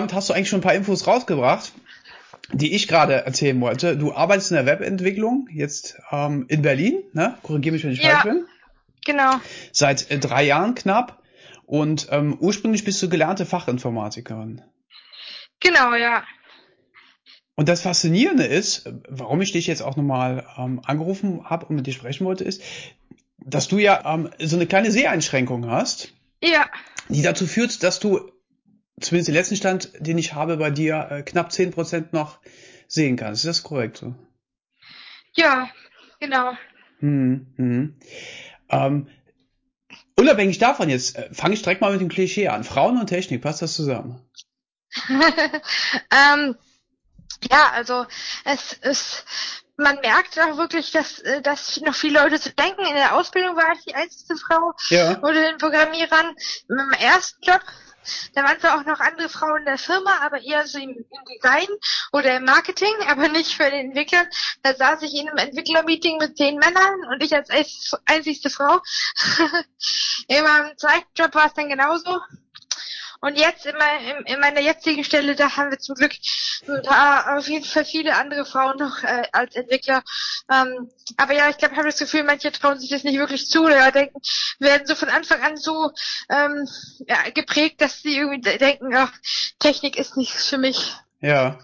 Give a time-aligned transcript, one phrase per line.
[0.00, 1.72] damit hast du eigentlich schon ein paar Infos rausgebracht,
[2.52, 3.96] die ich gerade erzählen wollte.
[3.96, 7.36] Du arbeitest in der Webentwicklung jetzt ähm, in Berlin, ne?
[7.42, 8.10] Korrigiere mich, wenn ich Ja.
[8.20, 8.46] falsch bin.
[9.04, 9.40] Genau.
[9.72, 11.22] Seit äh, drei Jahren knapp.
[11.66, 14.62] Und ähm, ursprünglich bist du gelernte Fachinformatikerin.
[15.60, 16.24] Genau, ja.
[17.54, 21.86] Und das Faszinierende ist, warum ich dich jetzt auch nochmal ähm, angerufen habe und mit
[21.86, 22.62] dir sprechen wollte, ist,
[23.38, 26.66] dass du ja ähm, so eine kleine Seheinschränkung hast, Ja.
[27.08, 28.32] die dazu führt, dass du,
[29.00, 32.38] zumindest den letzten Stand, den ich habe bei dir, äh, knapp 10% noch
[32.86, 33.44] sehen kannst.
[33.44, 34.14] Ist das korrekt so?
[35.34, 35.68] Ja,
[36.18, 36.52] genau.
[36.98, 38.00] Hm, hm.
[38.68, 39.08] Ähm,
[40.16, 42.64] unabhängig davon jetzt, äh, fange ich direkt mal mit dem Klischee an.
[42.64, 44.20] Frauen und Technik, passt das zusammen?
[45.08, 46.56] ähm,
[47.50, 48.06] ja, also
[48.44, 49.24] es ist,
[49.76, 52.84] man merkt auch wirklich, dass, äh, dass noch viele Leute so denken.
[52.86, 55.12] In der Ausbildung war ich die einzige Frau Ja.
[55.20, 56.34] unter den Programmierern.
[56.68, 57.60] In meinem ersten Job,
[58.34, 61.68] da waren zwar auch noch andere Frauen in der Firma, aber eher so im, Design
[62.12, 64.26] oder im Marketing, aber nicht für den Entwickler.
[64.62, 68.80] Da saß ich in einem Entwicklermeeting mit zehn Männern und ich als einz- einzigste Frau.
[70.44, 72.20] meinem zweiten Job war es dann genauso.
[73.22, 76.12] Und jetzt in, mein, in, in meiner jetzigen Stelle, da haben wir zum Glück
[76.66, 80.02] ein paar, auf jeden Fall viele andere Frauen noch äh, als Entwickler.
[80.50, 83.46] Ähm, aber ja, ich glaube, ich habe das Gefühl, manche trauen sich das nicht wirklich
[83.46, 84.18] zu oder denken,
[84.58, 85.90] werden so von Anfang an so
[86.30, 86.66] ähm,
[87.06, 89.12] ja, geprägt, dass sie irgendwie de- denken, ach,
[89.58, 90.94] Technik ist nichts für mich.
[91.20, 91.58] Ja.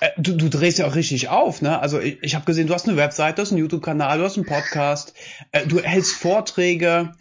[0.00, 1.80] Äh, Du, du drehst ja auch richtig auf, ne?
[1.80, 4.36] Also ich, ich habe gesehen, du hast eine Website, du hast einen YouTube-Kanal, du hast
[4.36, 5.14] einen Podcast,
[5.52, 7.14] äh, du hältst Vorträge,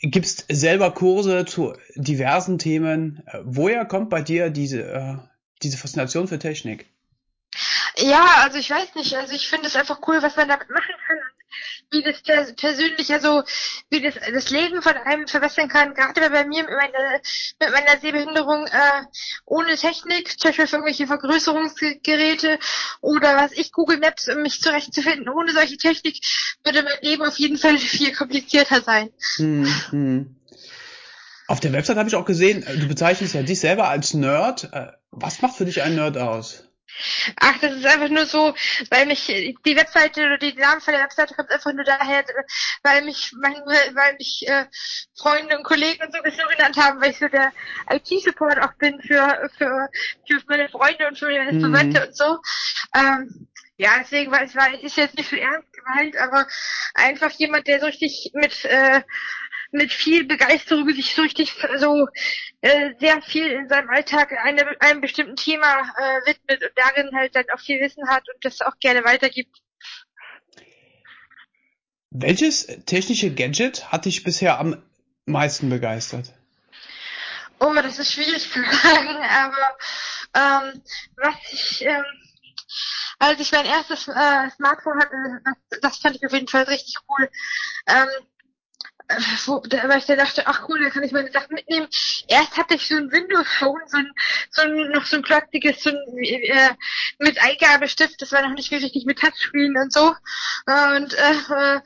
[0.00, 3.22] gibst selber Kurse zu diversen Themen.
[3.26, 5.16] Äh, woher kommt bei dir diese, äh,
[5.62, 6.86] diese Faszination für Technik?
[7.96, 10.94] Ja, also ich weiß nicht, also ich finde es einfach cool, was man damit machen
[11.06, 11.18] kann
[11.90, 13.42] wie das pers- persönlich, also
[13.90, 15.94] wie das das Leben von einem verbessern kann.
[15.94, 17.20] Gerade bei mir mit meiner,
[17.60, 19.02] mit meiner Sehbehinderung äh,
[19.46, 22.58] ohne Technik, zum Beispiel für irgendwelche Vergrößerungsgeräte
[23.00, 25.28] oder was ich Google Maps, um mich zurechtzufinden.
[25.28, 26.18] Ohne solche Technik
[26.64, 29.10] würde mein Leben auf jeden Fall viel komplizierter sein.
[29.36, 30.34] Hm, hm.
[31.46, 34.68] Auf der Website habe ich auch gesehen, äh, du bezeichnest ja dich selber als Nerd.
[34.72, 36.67] Äh, Was macht für dich ein Nerd aus?
[37.40, 38.54] Ach, das ist einfach nur so,
[38.90, 42.24] weil mich die Webseite oder die Namen von der Webseite kommt einfach nur daher,
[42.82, 43.56] weil mich meine,
[43.94, 44.66] weil mich äh,
[45.16, 47.52] Freunde und Kollegen und so so genannt haben, weil ich so der
[47.90, 49.88] IT-Support auch bin für für
[50.26, 51.60] für meine Freunde und für meine Mhm.
[51.60, 52.38] Verwandte und so.
[52.94, 56.46] Ähm, ja, deswegen war es war ist jetzt nicht so ernst gemeint, aber
[56.94, 59.02] einfach jemand, der so richtig mit äh,
[59.70, 62.08] mit viel Begeisterung sich so richtig so
[62.60, 67.34] äh, sehr viel in seinem Alltag einem, einem bestimmten Thema äh, widmet und darin halt
[67.34, 69.56] dann auch viel Wissen hat und das auch gerne weitergibt.
[72.10, 74.82] Welches technische Gadget hat dich bisher am
[75.26, 76.32] meisten begeistert?
[77.60, 79.76] Oh, das ist schwierig zu sagen, aber
[80.34, 80.82] ähm,
[81.16, 82.04] was ich ähm,
[83.18, 86.96] als ich mein erstes äh, Smartphone hatte, das, das fand ich auf jeden Fall richtig
[87.08, 87.28] cool.
[87.86, 88.37] Ähm, äh,
[89.46, 91.88] wo, da, weil ich da dachte, ach cool, da kann ich meine Sachen mitnehmen.
[92.26, 94.12] Erst hatte ich so ein Windows Phone, so ein,
[94.50, 96.70] so ein noch so ein klotziges, so ein, äh,
[97.18, 100.14] mit Eingabestift, das war noch nicht richtig mit Touchscreen und so.
[100.66, 101.80] Und äh, äh,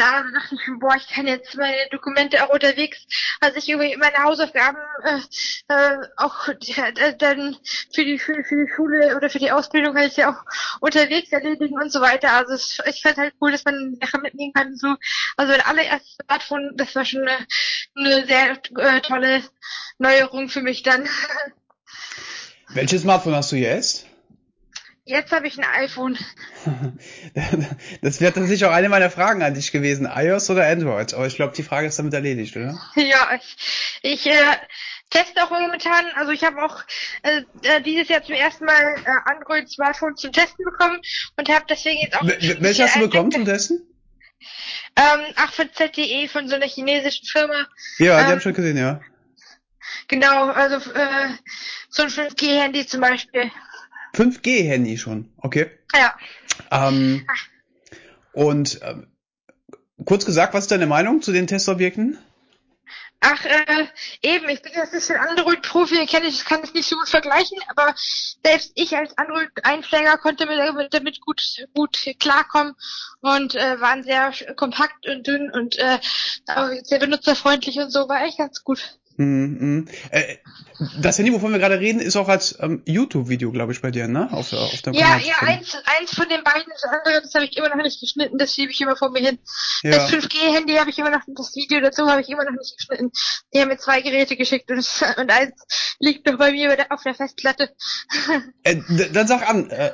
[0.00, 3.06] da dachte ich, boah, ich kann jetzt meine Dokumente auch unterwegs,
[3.40, 5.20] also ich irgendwie meine Hausaufgaben äh,
[5.68, 7.56] äh, auch äh, dann
[7.92, 10.42] für die für, für die Schule oder für die Ausbildung kann ich ja auch
[10.80, 12.32] unterwegs erledigen und so weiter.
[12.32, 14.74] Also es, ich fand halt cool, dass man Sachen mitnehmen kann.
[14.76, 14.94] So,
[15.36, 17.46] also mein allererstes Smartphone, das war schon eine,
[17.96, 19.42] eine sehr äh, tolle
[19.98, 21.06] Neuerung für mich dann.
[22.68, 24.06] Welches Smartphone hast du jetzt?
[25.10, 26.16] Jetzt habe ich ein iPhone.
[28.02, 31.14] Das wäre tatsächlich auch eine meiner Fragen an dich gewesen, iOS oder Android.
[31.14, 32.80] Aber ich glaube, die Frage ist damit erledigt, oder?
[32.94, 33.56] Ja, ich,
[34.02, 34.34] ich äh,
[35.10, 36.82] teste auch momentan, also ich habe auch
[37.22, 41.00] äh, äh, dieses Jahr zum ersten Mal äh, Android-Smartphone zum Testen bekommen
[41.36, 42.22] und habe deswegen jetzt auch...
[42.22, 43.80] Wel- wel- Welche hast du bekommen zum Testen?
[44.96, 47.66] Ähm, ach, von ZTE, von so einer chinesischen Firma.
[47.98, 49.00] Ja, die Ähm, habe ich schon gesehen, ja.
[50.08, 51.28] Genau, also äh,
[51.88, 53.50] so ein 5G-Handy zum Beispiel.
[54.14, 55.70] 5G-Handy schon, okay.
[55.94, 56.14] Ja.
[56.70, 57.26] Ähm,
[58.32, 59.06] und ähm,
[60.04, 62.18] kurz gesagt, was ist deine Meinung zu den Testobjekten?
[63.22, 63.86] Ach, äh,
[64.22, 67.58] eben, ich bin jetzt ein bisschen Android-Profi, kenne ich, kann ich nicht so gut vergleichen,
[67.68, 67.94] aber
[68.42, 70.58] selbst ich als Android-Einsteiger konnte mit,
[70.94, 72.74] damit- gut, gut klarkommen
[73.20, 75.98] und äh, waren sehr kompakt und dünn und äh,
[76.82, 78.98] sehr benutzerfreundlich und so, war echt ganz gut.
[79.20, 79.86] Mhm.
[80.10, 80.36] Äh,
[81.02, 84.08] das Handy, wovon wir gerade reden, ist auch als ähm, YouTube-Video, glaube ich, bei dir,
[84.08, 84.32] ne?
[84.32, 87.54] Auf, auf dem ja, ja, eins, eins von den beiden, das andere, das habe ich
[87.58, 89.38] immer noch nicht geschnitten, das schiebe ich immer vor mir hin.
[89.82, 89.90] Ja.
[89.90, 93.12] Das 5G-Handy habe ich immer noch, das Video dazu habe ich immer noch nicht geschnitten.
[93.52, 94.78] Die haben mir zwei Geräte geschickt und,
[95.18, 95.52] und eins
[95.98, 97.70] liegt noch bei mir auf der Festplatte.
[98.62, 98.76] Äh,
[99.12, 99.92] dann sag an, äh,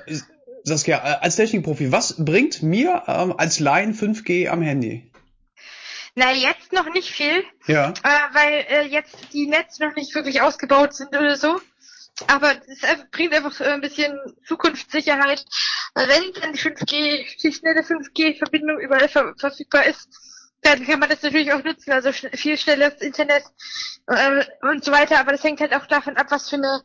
[0.64, 5.10] Saskia, äh, als Technikprofi, was bringt mir ähm, als Line 5G am Handy?
[6.18, 7.44] Na, jetzt noch nicht viel.
[7.66, 7.90] Ja.
[8.02, 11.60] Äh, weil äh, jetzt die Netze noch nicht wirklich ausgebaut sind oder so.
[12.26, 12.80] Aber es
[13.10, 15.44] bringt einfach ein bisschen Zukunftssicherheit.
[15.94, 20.08] Wenn dann die 5G, die schnelle 5G-Verbindung überall ver verfügbar ist,
[20.62, 23.44] dann kann man das natürlich auch nutzen, also viel schnelleres Internet
[24.08, 25.20] äh, und so weiter.
[25.20, 26.82] Aber das hängt halt auch davon ab, was für eine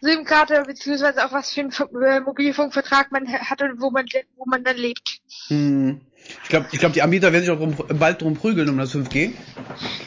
[0.00, 4.06] SIM-Karte beziehungsweise auch was für einen äh, Mobilfunkvertrag man hat und wo man
[4.36, 5.20] wo man dann lebt.
[5.48, 6.00] Hm.
[6.42, 8.94] Ich glaube, ich glaub, die Anbieter werden sich auch drum, bald drum prügeln um das
[8.94, 9.32] 5G.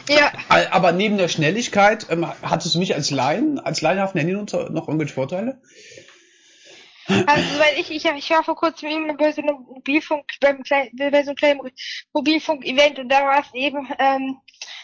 [0.08, 0.32] Ja.
[0.70, 5.14] Aber neben der Schnelligkeit, ähm, hat es mich als Laien, als laienhaften Handynutzer noch irgendwelche
[5.14, 5.60] Vorteile?
[7.06, 10.90] Also, weil ich, ich, ich war vor kurzem eben bei so einem Mobilfunk, beim kleinen,
[10.96, 11.60] bei so einem kleinen
[12.12, 14.38] Mobilfunk-Event und da war es eben, ähm,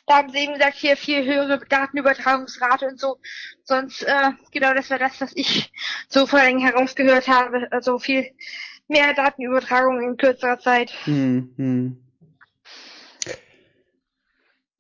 [0.07, 3.19] da haben sie eben gesagt, hier viel höhere Datenübertragungsrate und so.
[3.65, 5.73] Sonst, äh, genau, das war das, was ich
[6.09, 7.69] so vor allem herausgehört habe.
[7.71, 8.31] Also viel
[8.89, 10.93] mehr Datenübertragung in kürzerer Zeit.
[11.05, 12.05] Hm, hm.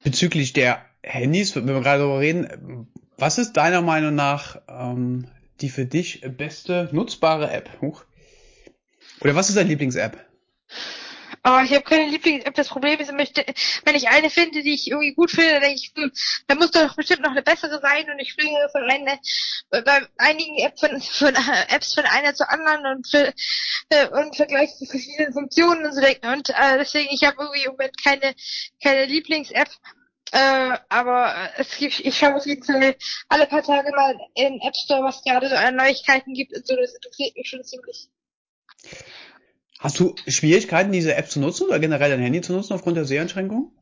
[0.02, 5.26] Bezüglich der Handys, wenn wir gerade darüber reden, was ist deiner Meinung nach ähm,
[5.62, 7.70] die für dich beste nutzbare App?
[7.80, 8.04] Huch.
[9.20, 10.18] Oder was ist deine Lieblings-App?
[11.42, 12.54] Oh, ich habe keine Lieblings-App.
[12.54, 15.92] Das Problem ist, wenn ich eine finde, die ich irgendwie gut finde, dann denke ich,
[15.96, 16.12] hm,
[16.48, 19.18] da muss doch bestimmt noch eine bessere sein und ich springe von einer,
[19.70, 21.34] bei einigen Apps von, von
[21.68, 23.32] Apps von einer zur anderen und für,
[23.88, 27.72] äh, und vergleiche die verschiedenen Funktionen und so und äh, deswegen ich habe irgendwie im
[27.72, 28.34] Moment keine
[28.82, 29.70] keine Lieblings-App.
[30.32, 32.94] Äh, aber es gibt, ich schaue auf jeden Fall
[33.28, 36.76] alle paar Tage mal in App Store, was gerade so an Neuigkeiten gibt und so,
[36.76, 38.08] das interessiert mich schon ziemlich.
[39.80, 43.06] Hast du Schwierigkeiten, diese App zu nutzen oder generell dein Handy zu nutzen aufgrund der
[43.06, 43.72] Seheinschränkung?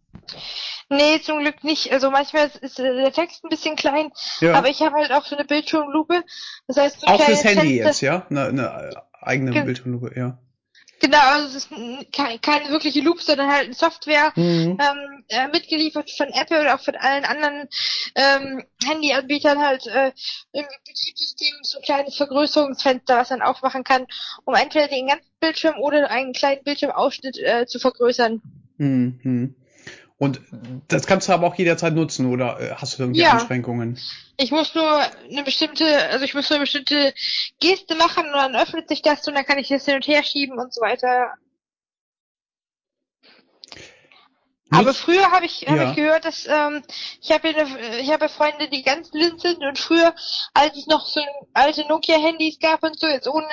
[0.89, 1.93] Nee, zum Glück nicht.
[1.93, 4.11] Also manchmal ist der Text ein bisschen klein,
[4.41, 4.55] ja.
[4.55, 6.25] aber ich habe halt auch so eine Bildschirmlupe.
[6.67, 7.89] Das heißt, so auch fürs Handy Fenster.
[7.89, 8.27] jetzt, ja?
[8.31, 10.39] Eine, eine eigene Ge Bildschirmlupe, ja.
[11.01, 14.79] Genau, also es ist keine, keine wirkliche Loop, sondern halt eine Software mhm.
[14.81, 17.69] ähm, äh, mitgeliefert von Apple oder auch von allen anderen
[18.17, 20.13] ähm, Handyanbietern halt äh,
[20.53, 24.07] im Betriebssystem so kleine Vergrößerungsfenster, was man aufmachen kann,
[24.45, 28.43] um entweder den ganzen Bildschirm oder einen kleinen Bildschirmausschnitt äh, zu vergrößern.
[28.79, 29.55] Mhm.
[30.19, 30.41] Und
[30.89, 33.35] das kannst du aber auch jederzeit nutzen, oder äh, hast du irgendwie ja.
[33.35, 33.99] Einschränkungen?
[34.37, 35.01] Ich muss nur
[35.31, 37.15] eine bestimmte, also ich muss nur eine bestimmte
[37.61, 40.25] Geste machen und dann öffnet sich das und dann kann ich das hin und her
[40.25, 41.35] schieben und so weiter.
[44.71, 45.91] Aber früher habe ich, hab ja.
[45.91, 46.83] ich gehört, dass ähm,
[47.21, 47.49] ich habe
[48.01, 50.15] ich habe Freunde, die ganz blind sind und früher,
[50.53, 51.21] als es noch so
[51.55, 53.47] alte Nokia-Handys gab und so, jetzt ohne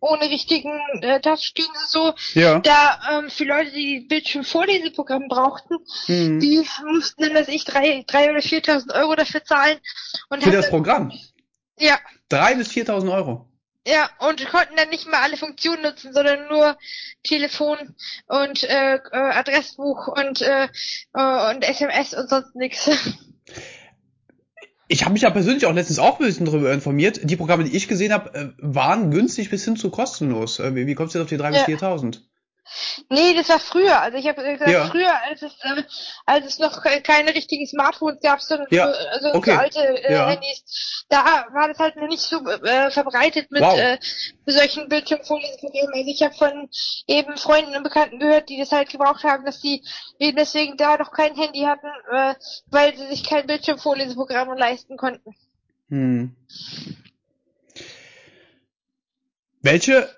[0.00, 2.60] ohne richtigen äh, Touchscreen und so, ja.
[2.60, 6.40] da ähm, für Leute, die Bildschirmvorleseprogramm brauchten, mhm.
[6.40, 9.78] die mussten dann, weiß ich, drei, drei oder viertausend Euro dafür zahlen.
[10.28, 11.12] Und für das Programm?
[11.78, 11.98] Ja.
[12.28, 13.48] Drei bis viertausend Euro?
[13.86, 16.78] Ja, und konnten dann nicht mal alle Funktionen nutzen, sondern nur
[17.22, 17.76] Telefon
[18.26, 20.68] und äh, äh, Adressbuch und, äh,
[21.12, 22.90] äh, und SMS und sonst nichts.
[24.88, 27.20] Ich habe mich ja persönlich auch letztens auch ein bisschen darüber informiert.
[27.24, 30.58] Die Programme, die ich gesehen habe, äh, waren günstig bis hin zu kostenlos.
[30.58, 32.20] Wie, wie kommst du jetzt auf die 3.000 bis 4.000?
[33.10, 34.00] Nee, das war früher.
[34.00, 34.86] Also ich habe gesagt, ja.
[34.86, 35.82] früher, als es, äh,
[36.26, 38.92] als es noch keine richtigen Smartphones gab, sondern ja.
[38.92, 39.52] so, also okay.
[39.52, 40.28] so alte äh, ja.
[40.28, 43.78] Handys, da war das halt noch nicht so äh, verbreitet mit wow.
[43.78, 43.98] äh,
[44.46, 45.50] solchen Bildschirmfolien.
[45.52, 46.68] Also ich habe von
[47.06, 49.82] eben Freunden und Bekannten gehört, die das halt gebraucht haben, dass die
[50.18, 52.34] eben deswegen da noch kein Handy hatten, äh,
[52.70, 55.34] weil sie sich kein Bildschirmfolieprogramm leisten konnten.
[55.88, 56.34] Hm.
[59.60, 60.08] Welche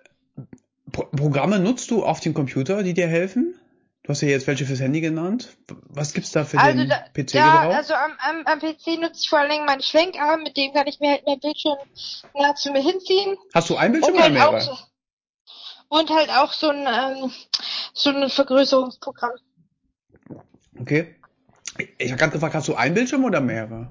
[0.96, 3.54] Pro Programme nutzt du auf dem Computer, die dir helfen?
[4.02, 5.58] Du hast ja jetzt welche fürs Handy genannt.
[5.90, 7.34] Was gibt's da für also den PC-Gebrauch?
[7.34, 10.72] Ja, also am, am, am PC nutze ich vor allen Dingen meinen Schwenkarm, mit dem
[10.72, 11.76] kann ich mir halt mein Bildschirm
[12.34, 13.36] nah zu mir hinziehen.
[13.52, 14.72] Hast du ein Bildschirm oder halt mehrere?
[14.72, 14.88] Auch,
[15.88, 17.30] und halt auch so ein, ähm,
[17.92, 19.32] so ein Vergrößerungsprogramm.
[20.80, 21.16] Okay.
[21.98, 23.90] Ich habe gerade gefragt, hast du ein Bildschirm oder mehrere?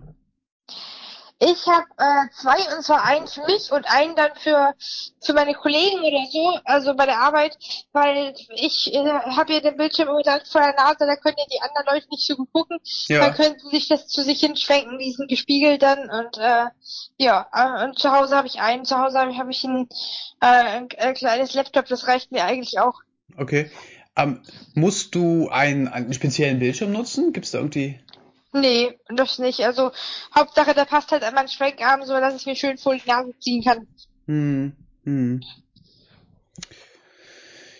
[1.39, 4.73] Ich habe äh, zwei und zwar einen für mich und einen dann für
[5.21, 7.57] für meine Kollegen oder so, also bei der Arbeit,
[7.91, 11.45] weil ich äh, habe hier den Bildschirm immer direkt vor der Nase, da können ja
[11.51, 12.77] die anderen Leute nicht so gut gucken.
[13.07, 13.19] Ja.
[13.19, 16.67] Dann können sie sich das zu sich hinschwenken, die sind gespiegelt dann und äh,
[17.17, 19.89] ja, äh, und zu Hause habe ich einen, zu Hause habe ich, hab ich ein,
[20.39, 23.01] äh, ein, ein kleines Laptop, das reicht mir eigentlich auch.
[23.37, 23.69] Okay.
[24.17, 24.41] Ähm,
[24.73, 27.33] musst du einen, einen speziellen Bildschirm nutzen?
[27.33, 27.99] Gibt es da irgendwie
[28.55, 29.65] Nee, das nicht.
[29.65, 29.91] Also
[30.33, 33.37] Hauptsache, der passt halt an meinen Schwenkarm, so dass ich mir schön vor die Nase
[33.39, 33.85] ziehen kann.
[34.27, 35.43] Hm, hm.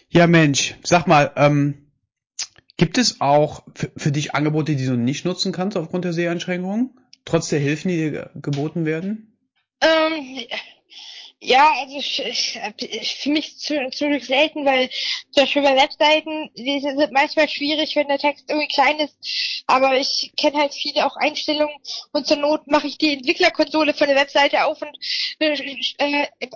[0.10, 1.92] Ja, Mensch, sag mal, ähm,
[2.76, 3.64] gibt es auch
[3.96, 7.00] für, dich Angebote, die du nicht nutzen kannst aufgrund der Seheinschränkungen?
[7.24, 9.38] Trotz der Hilfen, die dir geboten werden?
[9.80, 10.46] Ähm,
[11.40, 14.90] ja, also ich, ich, ich für mich zu, Glück selten, weil
[15.32, 19.55] zum Beispiel bei Webseiten, die sind manchmal schwierig, wenn der Text irgendwie klein ist.
[19.68, 21.76] Aber ich kenne halt viele auch Einstellungen
[22.12, 24.98] und zur Not mache ich die Entwicklerkonsole von der Webseite auf und
[25.40, 26.48] äh, äh,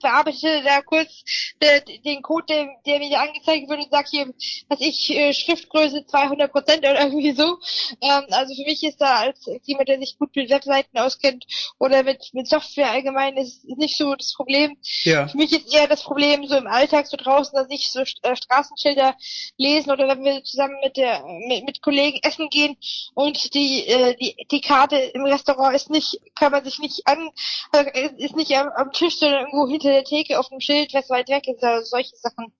[0.00, 1.08] bearbeite da kurz
[1.60, 4.34] äh, den Code, der, der mir angezeigt wird und sage hier,
[4.68, 7.58] was ich äh, Schriftgröße 200 Prozent oder irgendwie so.
[8.00, 11.46] Ähm, also für mich ist da als jemand, der sich gut mit Webseiten auskennt
[11.78, 14.76] oder mit mit Software allgemein, ist, ist nicht so das Problem.
[15.04, 15.28] Ja.
[15.28, 18.36] Für mich ist eher das Problem so im Alltag so draußen, dass ich so äh,
[18.36, 19.16] Straßenschilder
[19.56, 22.76] lesen oder wenn wir zusammen mit der mit, mit Kollegen essen gehen
[23.14, 27.30] und die äh, die die Karte im Restaurant ist nicht kann man sich nicht an
[27.72, 31.10] also ist nicht am, am Tisch sondern irgendwo hinter der Theke auf dem Schild was
[31.10, 32.52] weit weg ist also solche Sachen.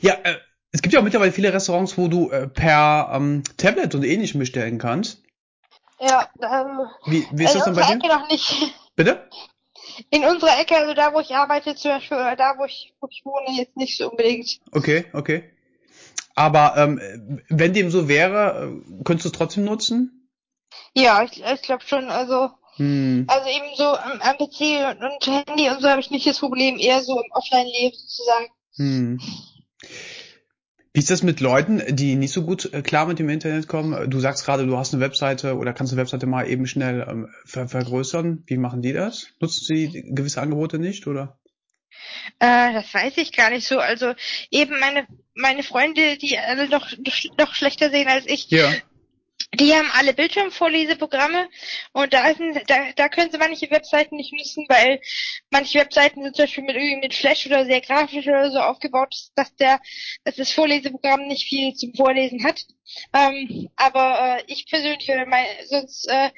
[0.00, 0.36] Ja, äh,
[0.72, 4.38] es gibt ja auch mittlerweile viele Restaurants, wo du äh, per ähm, Tablet und ähnlichem
[4.38, 5.22] bestellen kannst.
[6.00, 7.94] Ja, ähm, Wie, wie ist das dann bei dir?
[7.94, 8.54] Ecke noch nicht.
[8.94, 9.28] Bitte?
[10.10, 13.08] In unserer Ecke, also da, wo ich arbeite, zum Beispiel, oder da, wo ich, wo
[13.10, 14.60] ich wohne, jetzt nicht so unbedingt.
[14.70, 15.50] Okay, okay.
[16.38, 17.00] Aber ähm,
[17.48, 20.30] wenn dem so wäre, äh, könntest du es trotzdem nutzen?
[20.94, 22.04] Ja, ich, ich glaube schon.
[22.04, 23.24] Also, Hm.
[23.26, 26.38] also eben so am, am PC und, und Handy und so habe ich nicht das
[26.38, 28.46] Problem, eher so im Offline-Leben sozusagen.
[28.76, 29.20] Hm.
[30.92, 34.08] Wie ist das mit Leuten, die nicht so gut äh, klar mit dem Internet kommen?
[34.08, 37.28] Du sagst gerade, du hast eine Webseite oder kannst eine Webseite mal eben schnell ähm,
[37.44, 38.44] ver vergrößern.
[38.46, 39.26] Wie machen die das?
[39.40, 41.37] Nutzen sie gewisse Angebote nicht oder?
[42.38, 43.78] Äh, das weiß ich gar nicht so.
[43.78, 44.14] Also
[44.50, 46.90] eben meine meine Freunde, die alle noch
[47.38, 48.72] noch schlechter sehen als ich, Ja.
[49.54, 51.48] die haben alle Bildschirmvorleseprogramme
[51.92, 55.00] und da, ist, ein- da, da können sie manche Webseiten nicht nutzen, weil
[55.50, 59.14] manche Webseiten sind zum Beispiel mit irgendwie mit Flash oder sehr grafisch oder so aufgebaut,
[59.36, 59.80] dass der,
[60.24, 62.60] dass das Vorleseprogramm nicht viel zum Vorlesen hat.
[63.14, 66.30] Ähm, aber äh, ich persönlich oder mein, sonst äh,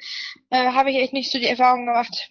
[0.51, 2.29] äh, habe ich echt nicht so die Erfahrung gemacht.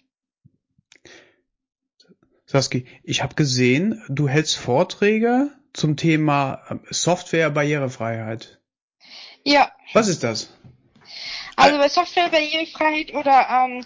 [2.51, 8.59] Saski, ich habe gesehen, du hältst Vorträge zum Thema ähm, Software-Barrierefreiheit.
[9.45, 10.53] Ja, Was ist das?
[11.55, 13.85] also bei Software-Barrierefreiheit oder ähm,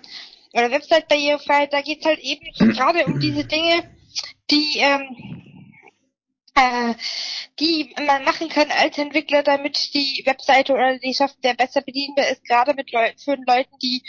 [0.54, 3.84] oder Website-Barrierefreiheit, da geht's halt eben gerade um diese Dinge,
[4.50, 5.45] die ähm,
[6.56, 6.94] äh,
[7.60, 12.44] die man machen kann als Entwickler, damit die Webseite oder die Software besser bedienbar ist,
[12.46, 14.04] gerade mit Leu für Leuten, die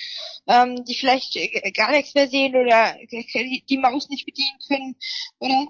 [0.47, 4.97] ähm, die vielleicht äh, gar nichts mehr sehen oder die, die Maus nicht bedienen können
[5.39, 5.67] oder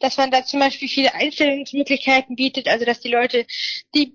[0.00, 3.46] dass man da zum Beispiel viele Einstellungsmöglichkeiten bietet, also dass die Leute
[3.94, 4.12] die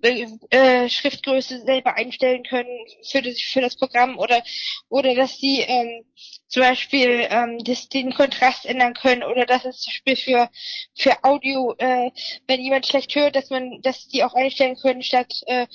[0.49, 2.69] äh, Schriftgröße selber einstellen können
[3.03, 4.43] für das, für das Programm oder
[4.89, 6.05] oder dass sie ähm,
[6.47, 10.49] zum Beispiel ähm, das, den Kontrast ändern können oder dass es zum Beispiel für
[10.97, 12.11] für Audio, äh,
[12.47, 15.67] wenn jemand schlecht hört, dass man, dass die auch einstellen können statt äh,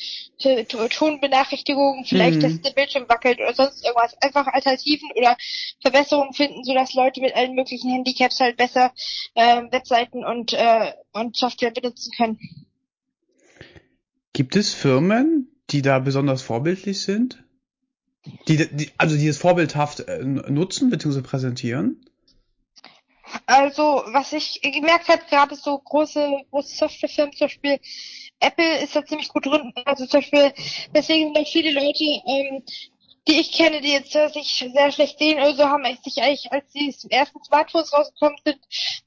[0.65, 2.41] Tonbenachrichtigungen, vielleicht, Mhm.
[2.41, 4.15] dass der Bildschirm wackelt oder sonst irgendwas.
[4.23, 5.37] Einfach Alternativen oder
[5.81, 8.93] Verbesserungen finden, sodass Leute mit allen möglichen Handicaps halt besser
[9.35, 12.39] äh, Webseiten und äh, und Software benutzen können.
[14.33, 17.45] Gibt es Firmen, die da besonders vorbildlich sind?
[18.49, 21.23] Die, die also die es vorbildhaft äh, nutzen bzw.
[21.23, 22.05] präsentieren?
[23.47, 27.81] Also, was ich gemerkt habe, gerade so große, große Softwarefirmen, zum Beispiel
[28.41, 29.73] Apple ist da ziemlich gut drin.
[29.85, 30.53] Also zum Beispiel,
[30.95, 32.63] deswegen sind viele Leute, ähm,
[33.29, 36.73] die ich kenne, die jetzt sich sehr schlecht sehen oder so, haben sich eigentlich, als
[36.73, 38.59] die ersten Smartphones rausgekommen sind,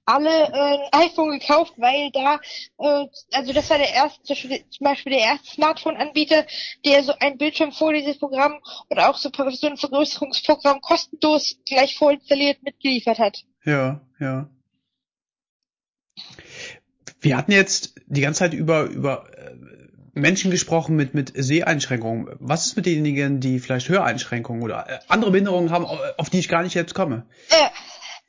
[0.05, 2.39] alle äh, ein iPhone gekauft, weil da,
[2.77, 6.45] äh, also das war der erste, zum Beispiel, der erste Smartphone-Anbieter,
[6.86, 13.43] der so ein Bildschirmvorleseprogramm oder auch so, so ein Vergrößerungsprogramm kostenlos gleich vorinstalliert mitgeliefert hat.
[13.65, 14.50] Ja, ja.
[17.19, 19.55] Wir hatten jetzt die ganze Zeit über, über äh,
[20.15, 22.36] Menschen gesprochen mit, mit Seheinschränkungen.
[22.39, 26.48] Was ist mit denjenigen, die vielleicht Höreinschränkungen oder äh, andere Behinderungen haben, auf die ich
[26.50, 27.25] gar nicht jetzt komme?
[27.50, 27.69] Äh,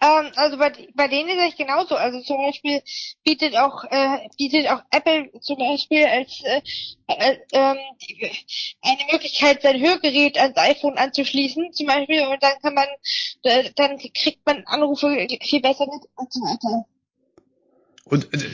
[0.03, 1.95] ähm, also bei, bei denen ist es genauso.
[1.95, 2.83] Also zum Beispiel
[3.25, 6.61] bietet auch äh, bietet auch Apple zum Beispiel als äh,
[7.07, 7.79] äh, ähm,
[8.83, 12.89] eine Möglichkeit, sein Hörgerät ans iPhone anzuschließen, zum Beispiel, und dann kann man
[13.45, 16.87] äh, dann kriegt man Anrufe viel besser mit und so weiter.
[18.05, 18.51] Und äh,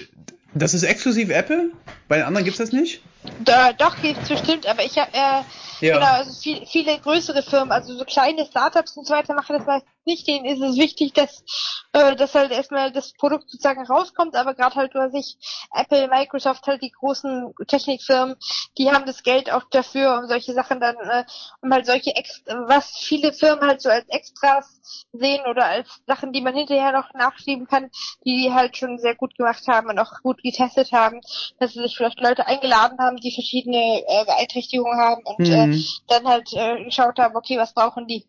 [0.54, 1.72] das ist exklusiv Apple?
[2.08, 3.00] Bei den anderen gibt's das nicht?
[3.40, 5.42] Da, doch, gibt's bestimmt, aber ich habe äh,
[5.82, 5.94] ja.
[5.94, 9.66] genau, also viel, viele größere Firmen, also so kleine Startups und so weiter machen das
[9.66, 10.26] meistens nicht.
[10.26, 11.44] Denen ist es wichtig, dass,
[11.92, 15.36] äh, dass halt erstmal das Produkt sozusagen rauskommt, aber gerade halt über sich
[15.72, 18.36] Apple, Microsoft, halt die großen Technikfirmen,
[18.78, 21.24] die haben das Geld auch dafür, um solche Sachen dann, äh,
[21.62, 24.80] um halt solche Ex was viele Firmen halt so als Extras
[25.12, 27.90] sehen oder als Sachen, die man hinterher noch nachschieben kann,
[28.24, 31.20] die die halt schon sehr gut gemacht haben und auch gut getestet haben,
[31.58, 35.72] dass sie sich vielleicht Leute eingeladen haben, die verschiedene äh, Beeinträchtigungen haben und äh, mhm.
[35.72, 38.26] äh, dann halt äh, geschaut haben, okay, was brauchen die.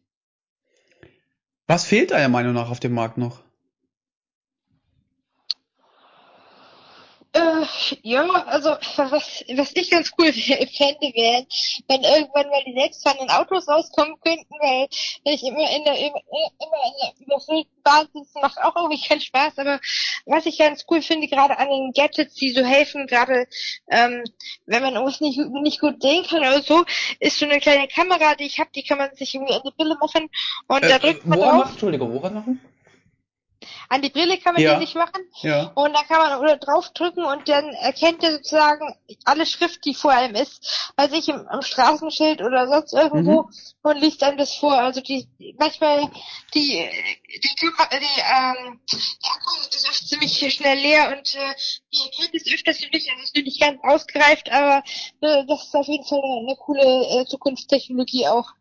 [1.67, 3.39] Was fehlt deiner Meinung nach auf dem Markt noch?
[7.35, 7.65] Äh,
[8.03, 11.47] ja, also was, was ich ganz cool fände, wäre,
[11.87, 14.87] wenn irgendwann mal die selbstfahrenden Autos rauskommen könnten, weil
[15.25, 19.01] wenn ich immer in der immer, immer in der überfüllten Bahn sitze, macht auch irgendwie
[19.01, 19.57] keinen Spaß.
[19.57, 19.79] Aber
[20.27, 23.47] was ich ganz cool finde, gerade an den Gadgets, die so helfen, gerade
[23.89, 24.23] ähm,
[24.67, 26.85] wenn man uns nicht, nicht gut sehen kann oder so,
[27.19, 29.71] ist so eine kleine Kamera, die ich habe, die kann man sich irgendwie in die
[29.75, 30.29] Brille machen
[30.67, 31.53] und äh, da drückt man drauf.
[31.53, 32.72] Macht, Entschuldigung, woran machen?
[33.89, 34.79] An die Brille kann man ja.
[34.79, 35.27] die sich machen.
[35.41, 35.71] Ja.
[35.75, 40.11] Und dann kann man oder draufdrücken und dann erkennt er sozusagen alle Schrift, die vor
[40.11, 40.91] einem ist.
[40.95, 43.49] Also ich im, am Straßenschild oder sonst irgendwo mhm.
[43.83, 44.77] und liest einem das vor.
[44.77, 46.09] Also die manchmal
[46.53, 46.89] die
[47.33, 51.53] die die, die ähm, die Akku ist oft ziemlich schnell leer und äh,
[51.93, 54.83] die erkennt es öfters nicht, also ist nicht ganz ausgereift, aber
[55.21, 58.51] äh, das ist auf jeden Fall eine, eine coole äh, Zukunftstechnologie auch.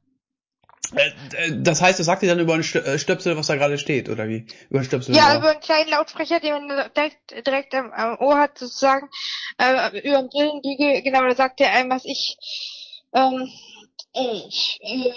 [0.95, 3.79] Äh, äh, das heißt, es sagt dir dann über einen äh, Stöpsel, was da gerade
[3.79, 4.47] steht, oder wie?
[4.69, 5.15] Über einen Stöpsel?
[5.15, 9.09] Ja, über einen kleinen Lautsprecher, den man direkt, direkt am, am Ohr hat, sozusagen,
[9.59, 12.37] äh, über den Brillenbügel, genau, da sagt er einem, was ich,
[13.15, 13.49] ähm,
[14.15, 15.13] äh,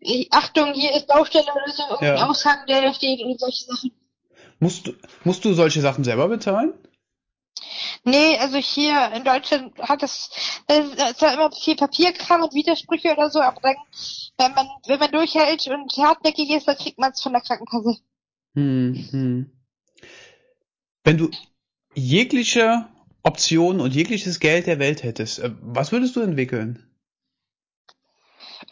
[0.00, 2.28] äh, Achtung, hier ist Baustelle oder so, irgendein ja.
[2.28, 3.92] Aushang, der da steht und solche Sachen.
[4.58, 4.92] Musst du,
[5.24, 6.72] musst du solche Sachen selber bezahlen?
[8.04, 10.30] Nee, also hier in Deutschland hat es,
[10.66, 13.76] es ist ja immer viel Papierkram und Widersprüche oder so, aber dann,
[14.38, 17.98] wenn man, wenn man durchhält und hartnäckig ist, dann kriegt man es von der Krankenkasse.
[18.54, 19.52] Hm, hm.
[21.04, 21.30] Wenn du
[21.94, 22.88] jegliche
[23.22, 26.84] Optionen und jegliches Geld der Welt hättest, äh, was würdest du entwickeln?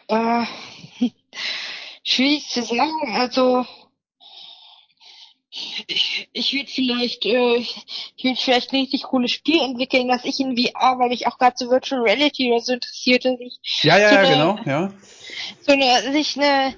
[0.09, 0.45] Äh,
[2.03, 3.65] schwierig zu sagen, also
[5.87, 10.57] ich, würde vielleicht, äh, ich würde vielleicht ein richtig cooles Spiel entwickeln, dass ich in
[10.57, 14.09] VR, weil ich auch gerade so Virtual Reality oder so interessiert, dass ich ja, ja,
[14.09, 14.93] so ja, eine, genau, ja.
[15.61, 16.75] so eine, sich eine,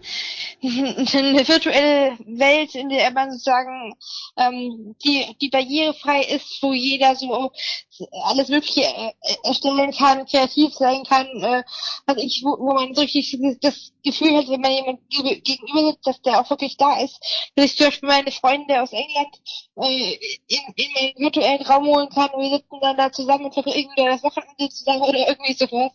[0.64, 3.94] eine virtuelle Welt, in der man sozusagen
[4.36, 7.50] ähm, die, die barrierefrei ist, wo jeder so
[8.24, 11.64] alles Mögliche äh, erstellen kann, kreativ sein kann, äh,
[12.06, 16.06] also ich, wo, wo man so richtig das Gefühl hat, wenn man jemand gegenüber sitzt,
[16.06, 17.18] dass der auch wirklich da ist,
[17.56, 19.40] dass ich zum Beispiel meine Freunde aus England
[19.76, 20.12] äh,
[20.46, 23.90] in, in meinen virtuellen Raum holen kann und wir sitzen dann da zusammen und verbringen
[23.96, 25.92] das Wochenende zusammen oder irgendwie sowas.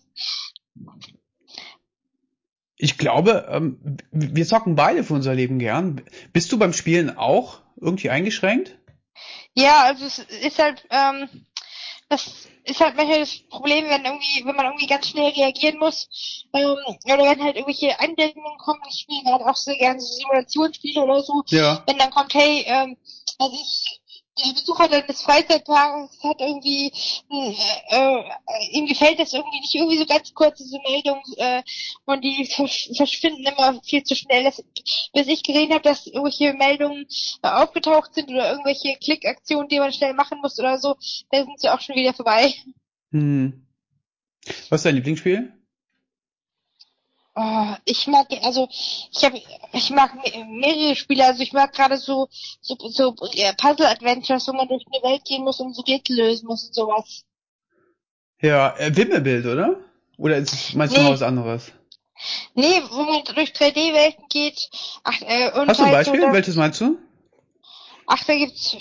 [2.77, 6.03] Ich glaube, ähm, wir zocken beide für unser Leben gern.
[6.31, 8.77] Bist du beim Spielen auch irgendwie eingeschränkt?
[9.55, 11.27] Ja, also es ist halt, ähm,
[12.09, 16.45] das ist halt manchmal das Problem, wenn irgendwie, wenn man irgendwie ganz schnell reagieren muss,
[16.53, 21.01] ähm, oder wenn halt irgendwelche Anwendungen kommen, ich spiele gerade auch sehr gerne so Simulationsspiele
[21.01, 21.83] oder so, ja.
[21.87, 22.97] wenn dann kommt, hey, ähm,
[23.39, 24.01] also ich
[24.45, 26.91] der Besucher deines Freizeitparks hat irgendwie,
[27.31, 27.55] äh,
[27.89, 28.23] äh,
[28.71, 31.63] ihm gefällt das irgendwie nicht, irgendwie so ganz kurze so Meldungen äh,
[32.05, 34.43] und die versch verschwinden immer viel zu schnell.
[34.43, 34.63] Das,
[35.13, 37.07] bis ich gesehen habe, dass irgendwelche Meldungen
[37.41, 40.95] äh, aufgetaucht sind oder irgendwelche Klickaktionen, die man schnell machen muss oder so,
[41.31, 42.53] da sind sie auch schon wieder vorbei.
[43.11, 43.65] Hm.
[44.69, 45.56] Was ist dein Lieblingsspiel?
[47.39, 49.39] Oh, ich mag, also ich habe,
[49.71, 50.11] ich mag
[50.49, 51.23] mehrere Spiele.
[51.23, 52.27] Also ich mag gerade so
[52.61, 56.47] so, so ja, Puzzle-Adventures, wo man durch eine Welt gehen muss und so Rätsel lösen
[56.47, 57.25] muss und sowas.
[58.41, 59.75] Ja, äh, Wimmelbild, oder?
[60.17, 60.99] Oder ist meinst nee.
[60.99, 61.71] du noch was anderes?
[62.55, 64.71] Nee, wo man durch 3D-Welten geht.
[65.03, 66.21] Ach, äh, und Hast du ein halt Beispiel?
[66.21, 66.97] So, Welches meinst du?
[68.07, 68.75] Ach, da gibt's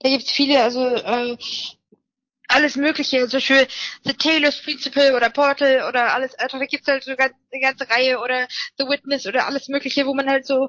[0.00, 1.36] da gibt's viele, also äh,
[2.50, 3.66] alles Mögliche, so schön
[4.04, 8.18] The Taylor's Principle oder Portal oder alles, also da gibt's halt so eine ganze Reihe
[8.20, 8.46] oder
[8.78, 10.68] The Witness oder alles Mögliche, wo man halt so,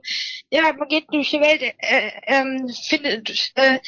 [0.50, 3.80] ja, man geht durch die Welt, äh, ähm, findet äh,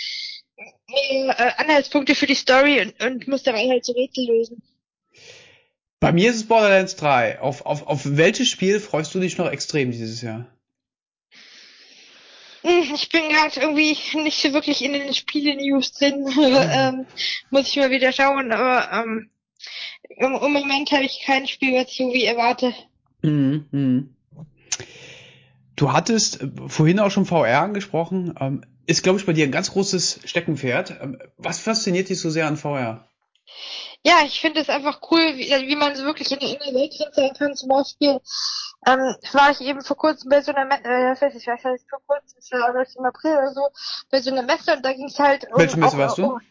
[0.88, 4.62] äh, Anhaltspunkte für die Story und, und muss dabei halt so Rätsel lösen.
[6.00, 7.40] Bei mir ist es Borderlands 3.
[7.40, 10.53] Auf, auf, auf welches Spiel freust du dich noch extrem dieses Jahr?
[12.64, 16.28] Hm, ich bin gerade irgendwie nicht so wirklich in den Spiele-News drin.
[16.42, 17.06] ähm,
[17.50, 19.30] muss ich mal wieder schauen, aber ähm,
[20.10, 22.74] im, im Moment habe ich kein Spiel, was ich irgendwie erwarte.
[23.22, 23.66] Mhm.
[23.72, 24.16] mhm.
[25.76, 28.36] Du hattest äh, vorhin auch schon VR angesprochen.
[28.40, 31.00] Ähm, ist, glaube ich, bei dir ein ganz großes Steckenpferd.
[31.02, 33.08] Ähm, was fasziniert dich so sehr an VR?
[34.06, 36.94] Ja, ich finde es einfach cool, wie, wie man so wirklich in, in der Welt
[37.14, 37.56] sein kann.
[37.56, 38.20] Zum Beispiel
[38.86, 41.66] ähm, war ich eben vor kurzem bei so einer Messe, äh, ich weiß nicht, vielleicht
[41.66, 43.68] heißt vor kurzem, es war im April oder so,
[44.12, 45.58] bei so einer Messe und da ging es halt um...
[45.58, 46.26] Welche Messe auch, warst du?
[46.26, 46.42] Um,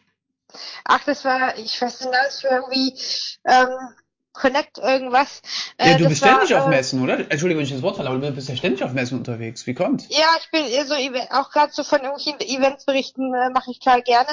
[0.85, 2.99] ach, das war, ich weiß nicht, das war irgendwie
[3.45, 3.95] ähm,
[4.33, 5.41] Connect irgendwas.
[5.77, 7.19] Äh, ja, du bist war, ständig auf äh, Messen, oder?
[7.19, 9.65] Entschuldigung, wenn ich das Wort falle, aber du bist ja ständig auf Messen unterwegs.
[9.67, 10.09] Wie kommt?
[10.09, 10.95] Ja, ich bin so
[11.29, 14.31] auch gerade so von irgendwelchen Events berichten, äh, mache ich klar gerne.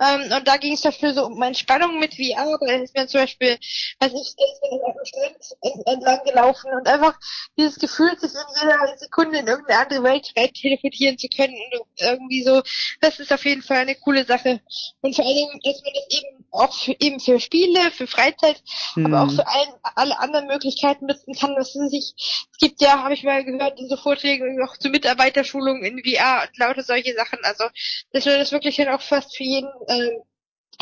[0.00, 2.58] Ähm, und da ging es dafür so um Entspannung mit VR.
[2.60, 3.58] Da ist mir zum Beispiel,
[3.98, 7.18] also ich bin auf dem Strand entlang gelaufen und einfach
[7.58, 11.86] dieses Gefühl, sich in jeder Sekunde in irgendeine andere Welt rein teleportieren zu können und
[11.98, 12.62] irgendwie so,
[13.00, 14.60] das ist auf jeden Fall eine coole Sache.
[15.00, 18.62] Und vor allen Dingen, dass man das eben auch für, eben für Spiele, für Freizeit,
[18.94, 19.06] hm.
[19.06, 21.56] aber auch auch für allen, alle anderen Möglichkeiten nutzen kann.
[21.56, 25.84] Ist sich, es gibt ja, habe ich mal gehört, in so Vorträgen auch zu Mitarbeiterschulungen
[25.84, 27.38] in VR und lauter solche Sachen.
[27.42, 27.64] Also
[28.12, 30.10] dass man das wirklich dann auch fast für jeden äh,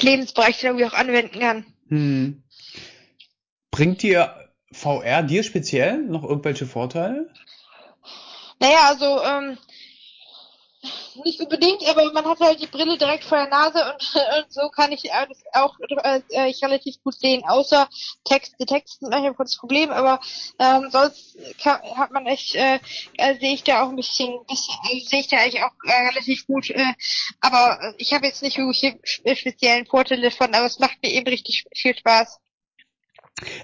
[0.01, 1.67] Lebensbereich irgendwie auch anwenden kann.
[1.89, 2.43] Hm.
[3.71, 7.31] Bringt dir VR dir speziell noch irgendwelche Vorteile?
[8.61, 9.59] Naja, also ähm,
[11.25, 14.69] nicht unbedingt, aber man hat halt die Brille direkt vor der Nase und, und so
[14.69, 15.11] kann ich
[15.53, 17.43] auch äh, ich relativ gut sehen.
[17.47, 17.89] Außer
[18.25, 20.21] Text, die Texte sind manchmal kurz das Problem, aber
[20.59, 22.79] ähm, sonst kann, hat man echt, äh,
[23.17, 26.09] äh, sehe ich da auch ein bisschen, bisschen äh, sehe ich da eigentlich auch äh,
[26.09, 26.71] relativ gut.
[26.71, 26.95] Äh,
[27.41, 31.65] aber ich habe jetzt nicht irgendwelche speziellen Vorteile von, aber es macht mir eben richtig
[31.75, 32.39] viel Spaß.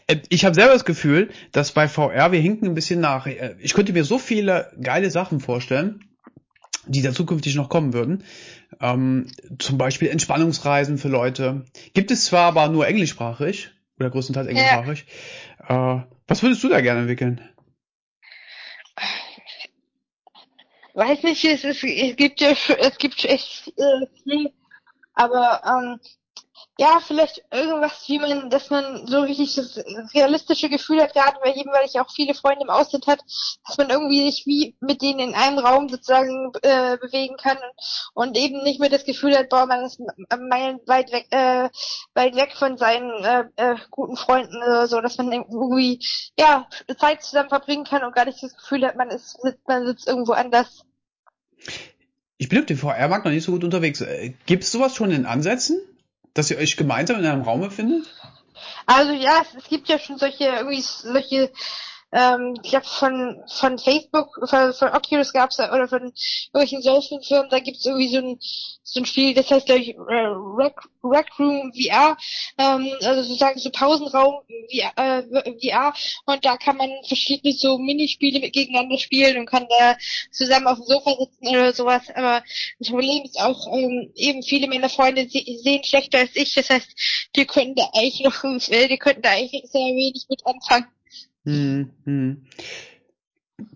[0.07, 3.27] Äh, ich habe selber das Gefühl, dass bei VR wir hinken ein bisschen nach.
[3.27, 6.14] Äh, ich könnte mir so viele geile Sachen vorstellen
[6.87, 8.25] die da zukünftig noch kommen würden.
[8.81, 9.27] Ähm,
[9.59, 11.65] zum Beispiel Entspannungsreisen für Leute.
[11.93, 15.07] Gibt es zwar aber nur englischsprachig oder größtenteils englischsprachig.
[15.69, 15.97] Ja.
[15.97, 17.41] Äh, was würdest du da gerne entwickeln?
[20.95, 24.53] Weiß nicht, es, ist, es gibt ja es gibt echt äh, viel,
[25.15, 26.01] aber ähm,
[26.77, 29.79] ja, vielleicht irgendwas, wie man, dass man so richtig das
[30.13, 33.21] realistische Gefühl hat, gerade bei jedem, weil ich auch viele Freunde im Ausland hat,
[33.67, 37.59] dass man irgendwie sich wie mit denen in einem Raum sozusagen äh, bewegen kann
[38.15, 40.01] und, und eben nicht mehr das Gefühl hat, boah, man ist
[40.49, 41.69] meilen weit weg, äh,
[42.15, 46.01] weit weg von seinen äh, äh, guten Freunden oder so, dass man irgendwie
[46.37, 50.09] ja Zeit zusammen verbringen kann und gar nicht das Gefühl hat, man ist man sitzt
[50.09, 50.85] irgendwo anders.
[52.37, 54.01] Ich bin auf dem VR-Markt noch nicht so gut unterwegs.
[54.01, 55.81] Äh, Gibt es sowas schon in Ansätzen?
[56.35, 58.07] Dass ihr euch gemeinsam in einem Raum befindet?
[58.87, 61.51] Also ja, es, es gibt ja schon solche irgendwie solche
[62.15, 66.13] ähm, ich glaube von von Facebook, von, von Oculus gab's da oder von
[66.53, 68.39] irgendwelchen solchen Firmen, da gibt's irgendwie so ein
[68.85, 72.17] so ein Spiel, das heißt glaube ich äh, Rec, Rec Room VR,
[72.59, 75.23] ähm, also sozusagen so Pausenraum VR, äh,
[75.61, 75.93] VR
[76.27, 79.97] und da kann man verschiedene so Minispiele gegeneinander spielen und kann da
[80.31, 82.03] zusammen auf dem Sofa sitzen oder sowas.
[82.15, 82.43] Aber
[82.79, 86.71] das Problem ist auch ähm, eben viele meiner Freunde se sehen schlechter als ich, das
[86.71, 86.89] heißt,
[87.37, 90.87] die könnten da eigentlich noch, die könnten da eigentlich sehr wenig mit anfangen.
[91.45, 92.47] Hm, hm.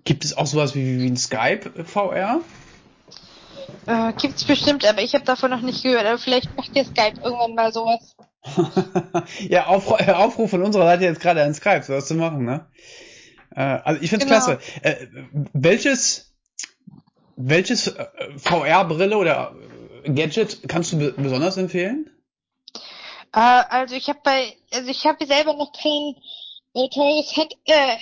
[0.04, 2.40] Gibt es auch sowas wie, wie ein Skype VR?
[3.86, 6.06] Äh, gibt's bestimmt, aber ich habe davon noch nicht gehört.
[6.06, 8.16] Aber vielleicht macht ihr Skype irgendwann mal sowas.
[9.48, 12.66] ja, Aufruf, äh, Aufruf von unserer Seite jetzt gerade an Skype, sowas zu machen, ne?
[13.54, 14.38] Äh, also ich find's genau.
[14.38, 14.58] klasse.
[14.82, 15.06] Äh,
[15.52, 16.28] welches
[17.38, 19.54] welches äh, VR-Brille oder
[20.04, 22.10] Gadget kannst du besonders empfehlen?
[23.32, 26.16] Äh, also ich habe bei, also ich habe selber noch kein
[26.86, 27.96] teures Head, äh,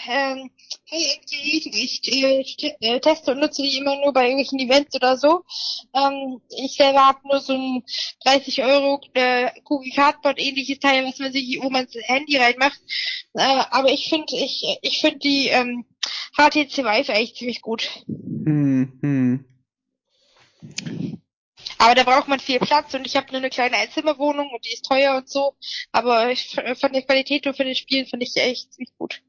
[0.91, 1.67] Gerät.
[1.67, 2.45] Ich äh,
[2.81, 5.43] äh, teste und nutze die immer nur bei irgendwelchen Events oder so.
[5.95, 7.83] Ähm, ich selber habe nur so ein
[8.25, 12.81] 30 Euro äh, Google Cardboard ähnliches Teil, was man sich, man das Handy reinmacht.
[13.35, 15.85] Äh, aber ich finde, ich, ich finde die ähm,
[16.37, 17.89] HTC Vive echt ziemlich gut.
[18.07, 19.45] Hm, hm.
[21.79, 24.73] Aber da braucht man viel Platz und ich habe nur eine kleine Einzimmerwohnung und die
[24.73, 25.57] ist teuer und so.
[25.93, 29.23] Aber ich, von der Qualität und von den Spielen finde ich echt ziemlich gut.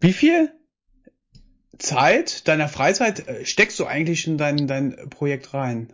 [0.00, 0.52] Wie viel
[1.78, 5.92] Zeit deiner Freizeit äh, steckst du eigentlich in dein, dein Projekt rein?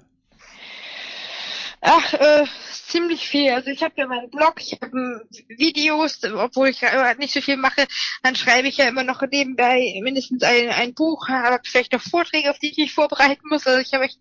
[1.87, 3.51] Ach, äh, ziemlich viel.
[3.51, 7.59] Also ich habe ja meinen Blog, ich habe Videos, obwohl ich ja nicht so viel
[7.59, 7.87] mache,
[8.23, 12.51] dann schreibe ich ja immer noch nebenbei mindestens ein, ein Buch, habe vielleicht noch Vorträge,
[12.51, 13.67] auf die ich mich vorbereiten muss.
[13.67, 14.19] Also ich habe echt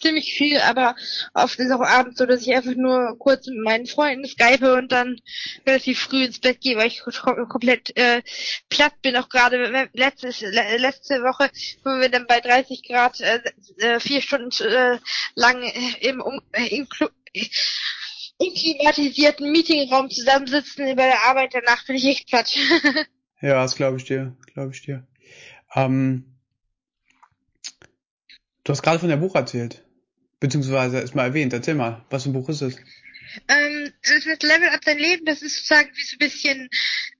[0.00, 0.96] ziemlich viel, aber
[1.34, 4.92] oft ist auch abends so, dass ich einfach nur kurz mit meinen Freunden skype und
[4.92, 5.20] dann
[5.66, 8.22] relativ früh ins Bett gehe, weil ich komplett äh,
[8.68, 9.16] platt bin.
[9.16, 11.50] Auch gerade letztes, letzte Woche,
[11.84, 13.40] wo wir dann bei 30 Grad äh,
[13.78, 14.98] äh, vier Stunden äh,
[15.34, 15.62] lang
[16.00, 17.12] im, um, äh, im Club
[18.40, 22.56] im klimatisierten Meetingraum zusammensitzen bei der Arbeit, danach bin ich echt platt.
[23.40, 25.06] ja, das glaube ich dir, glaube ich dir.
[25.74, 26.24] Ähm,
[28.64, 29.84] du hast gerade von der Buch erzählt.
[30.40, 31.52] Beziehungsweise ist mal erwähnt.
[31.52, 32.76] Erzähl mal, was für ein Buch ist es?
[33.48, 36.68] Ähm, das heißt Level Up dein Leben, das ist sozusagen wie so ein bisschen,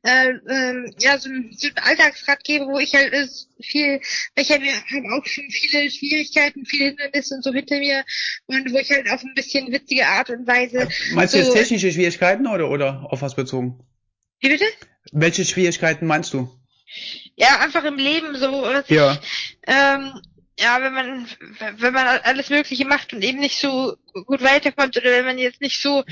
[0.02, 4.00] äh, ähm, ja, so ein, so ein Alltagsratgeber, wo ich halt ist viel,
[4.34, 8.04] ich habe hab auch schon viele Schwierigkeiten, viele Hindernisse und so hinter mir
[8.46, 10.88] und wo ich halt auf ein bisschen witzige Art und Weise.
[11.12, 13.78] Meinst du so, jetzt technische Schwierigkeiten oder, oder auf was bezogen?
[14.40, 14.64] Wie bitte?
[15.12, 16.50] Welche Schwierigkeiten meinst du?
[17.36, 18.66] Ja, einfach im Leben so.
[18.88, 19.12] Ja.
[19.12, 20.20] Ich, ähm,
[20.60, 21.26] ja, wenn man,
[21.78, 23.96] wenn man alles Mögliche macht und eben nicht so
[24.26, 26.04] gut weiterkommt oder wenn man jetzt nicht so,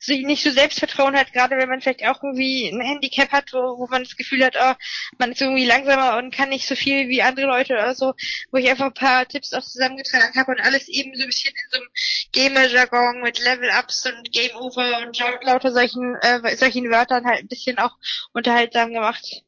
[0.00, 3.78] so nicht so Selbstvertrauen hat, gerade wenn man vielleicht auch irgendwie ein Handicap hat, wo,
[3.78, 4.74] wo man das Gefühl hat, oh,
[5.18, 8.14] man ist irgendwie langsamer und kann nicht so viel wie andere Leute oder so,
[8.50, 11.50] wo ich einfach ein paar Tipps auch zusammengetragen habe und alles eben so ein bisschen
[11.50, 11.88] in so einem
[12.32, 17.48] Gamer-Jargon mit Level-Ups und Game Over und lau- lauter solchen, äh, solchen Wörtern halt ein
[17.48, 17.96] bisschen auch
[18.32, 19.42] unterhaltsam gemacht.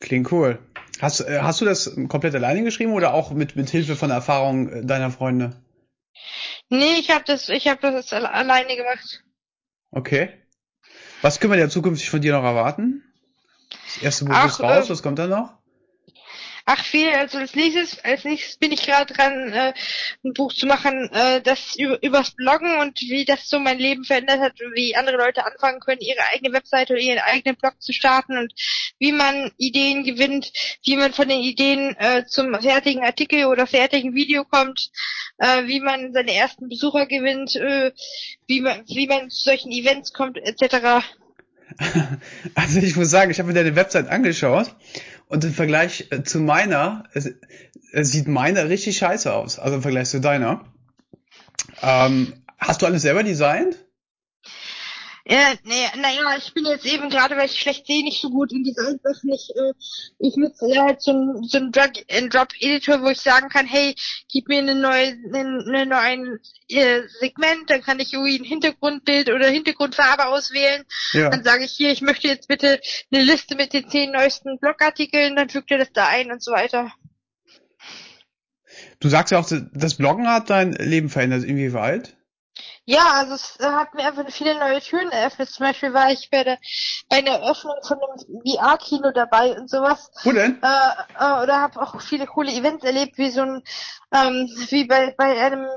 [0.00, 0.58] Klingt cool.
[1.00, 4.68] Hast, äh, hast du das komplett alleine geschrieben oder auch mit, mit Hilfe von Erfahrung
[4.68, 5.56] äh, deiner Freunde?
[6.68, 9.24] Nee, ich habe das, ich habe das alle- alleine gemacht.
[9.90, 10.30] Okay.
[11.22, 13.02] Was können wir ja zukünftig von dir noch erwarten?
[13.86, 15.59] Das erste Buch Ach, ist raus, äh, was kommt dann noch?
[16.72, 19.72] Ach viel, also als nächstes, als nächstes bin ich gerade dran, äh,
[20.24, 24.04] ein Buch zu machen, äh, das über, übers Bloggen und wie das so mein Leben
[24.04, 27.92] verändert hat, wie andere Leute anfangen können, ihre eigene Webseite oder ihren eigenen Blog zu
[27.92, 28.54] starten und
[29.00, 30.52] wie man Ideen gewinnt,
[30.84, 34.92] wie man von den Ideen äh, zum fertigen Artikel oder fertigen Video kommt,
[35.38, 37.90] äh, wie man seine ersten Besucher gewinnt, äh,
[38.46, 41.04] wie man, wie man zu solchen Events kommt, etc.
[42.54, 44.74] Also ich muss sagen, ich habe mir deine Website angeschaut
[45.30, 47.32] und im Vergleich äh, zu meiner, es,
[47.92, 50.64] es sieht meine richtig scheiße aus, also im Vergleich zu deiner.
[51.80, 53.78] Ähm, hast du alles selber designt?
[55.30, 58.50] Ja, nee, naja, ich bin jetzt eben gerade, weil ich schlecht sehe, nicht so gut
[58.50, 59.32] in dieser Sachen.
[59.32, 59.72] Ich, äh,
[60.18, 63.94] ich nutze ja halt so ein, so ein Drag-and-Drop-Editor, wo ich sagen kann, hey,
[64.28, 69.30] gib mir eine neue, eine, eine neue äh, Segment, dann kann ich irgendwie ein Hintergrundbild
[69.30, 70.84] oder Hintergrundfarbe auswählen.
[71.12, 71.30] Ja.
[71.30, 72.80] Dann sage ich hier, ich möchte jetzt bitte
[73.12, 76.50] eine Liste mit den zehn neuesten Blogartikeln, dann fügt er das da ein und so
[76.50, 76.92] weiter.
[78.98, 81.44] Du sagst ja auch, das Bloggen hat dein Leben verändert.
[81.44, 82.16] Inwieweit?
[82.86, 85.50] Ja, also es äh, hat mir einfach viele neue Türen eröffnet.
[85.50, 86.58] Zum Beispiel war ich bei der
[87.08, 90.10] bei einer Eröffnung von einem VR-Kino dabei und sowas.
[90.24, 90.60] Wo denn?
[90.62, 90.66] Äh,
[91.18, 93.62] äh, oder habe auch viele coole Events erlebt, wie so ein
[94.12, 95.68] ähm, wie bei bei einem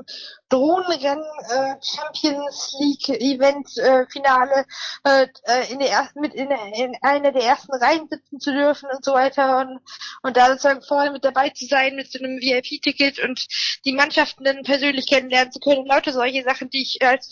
[0.48, 4.64] Drohnenrennen äh, Champions League Event äh, Finale
[5.04, 8.88] äh, äh, in der ersten mit in, in einer der ersten Reihen sitzen zu dürfen
[8.92, 9.80] und so weiter und
[10.22, 13.46] und da sozusagen vorne mit dabei zu sein mit so einem VIP-Ticket und
[13.84, 15.86] die Mannschaften dann persönlich kennenlernen zu können.
[15.86, 17.30] Lauter solche Sachen, die ich als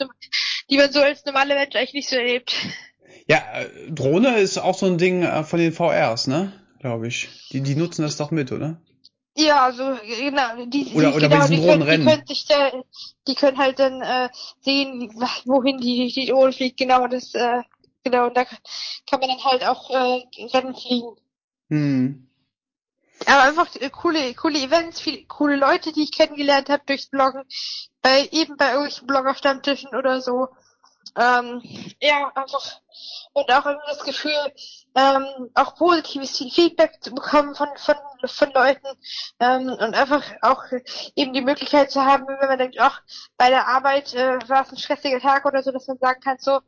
[0.71, 2.55] die man so als normaler Mensch eigentlich nicht so erlebt.
[3.27, 6.53] Ja, äh, Drohne ist auch so ein Ding äh, von den VRs, ne?
[6.81, 7.29] Glaube ich.
[7.53, 8.81] Die, die nutzen das doch mit, oder?
[9.37, 12.45] Ja, also genau, die, Oder- die, oder bei genau, diesen die, können, die können sich
[12.47, 12.73] da,
[13.27, 14.29] die können halt dann äh,
[14.61, 15.11] sehen,
[15.47, 17.63] wohin die, die Drohne fliegt, genau, das, äh,
[18.05, 20.23] genau, und da kann man dann halt auch äh,
[20.53, 21.17] Rennen fliegen.
[21.71, 22.29] Hm.
[23.27, 27.45] Aber einfach äh, coole, coole Events, viele coole Leute, die ich kennengelernt habe durchs Bloggen,
[28.03, 30.49] bei eben bei irgendwelchen Blogger-Stammtischen oder so.
[31.17, 31.63] Ähm,
[32.01, 32.81] ja, einfach
[33.33, 34.53] und auch irgendwie das Gefühl,
[34.95, 38.87] ähm, auch positives Feedback zu bekommen von von von Leuten
[39.41, 40.63] ähm, und einfach auch
[41.17, 43.03] eben die Möglichkeit zu haben, wenn man denkt, ach,
[43.37, 46.37] bei der Arbeit äh, war es ein stressiger Tag oder so, dass man sagen kann,
[46.39, 46.61] so,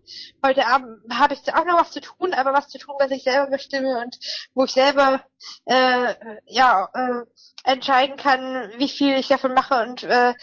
[0.45, 3.23] heute Abend habe ich auch noch was zu tun, aber was zu tun, was ich
[3.23, 4.19] selber bestimme und
[4.55, 5.23] wo ich selber
[5.67, 6.15] äh,
[6.47, 7.25] ja äh,
[7.65, 10.35] entscheiden kann, wie viel ich davon mache und äh,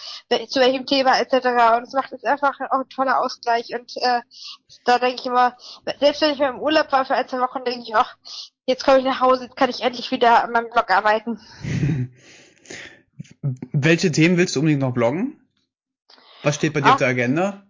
[0.47, 1.77] zu welchem Thema etc.
[1.77, 4.21] Und es macht es einfach auch ein toller Ausgleich und äh,
[4.85, 5.57] da denke ich immer,
[5.99, 8.17] selbst wenn ich mal im Urlaub war für ein, zwei Wochen, denke ich, ach,
[8.65, 11.39] jetzt komme ich nach Hause, jetzt kann ich endlich wieder an meinem Blog arbeiten.
[13.71, 15.39] Welche Themen willst du unbedingt noch bloggen?
[16.43, 17.63] Was steht bei dir auf der Agenda?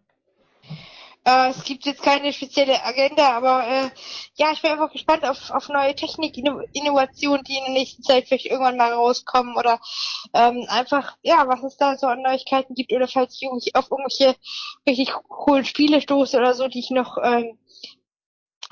[1.23, 3.89] Äh, es gibt jetzt keine spezielle Agenda, aber äh,
[4.35, 8.47] ja, ich bin einfach gespannt auf, auf neue Technik-Innovationen, die in der nächsten Zeit vielleicht
[8.47, 9.79] irgendwann mal rauskommen oder
[10.33, 14.35] ähm, einfach, ja, was es da so an Neuigkeiten gibt oder falls ich auf irgendwelche
[14.87, 17.59] richtig coolen Spiele stoße oder so, die ich noch ähm,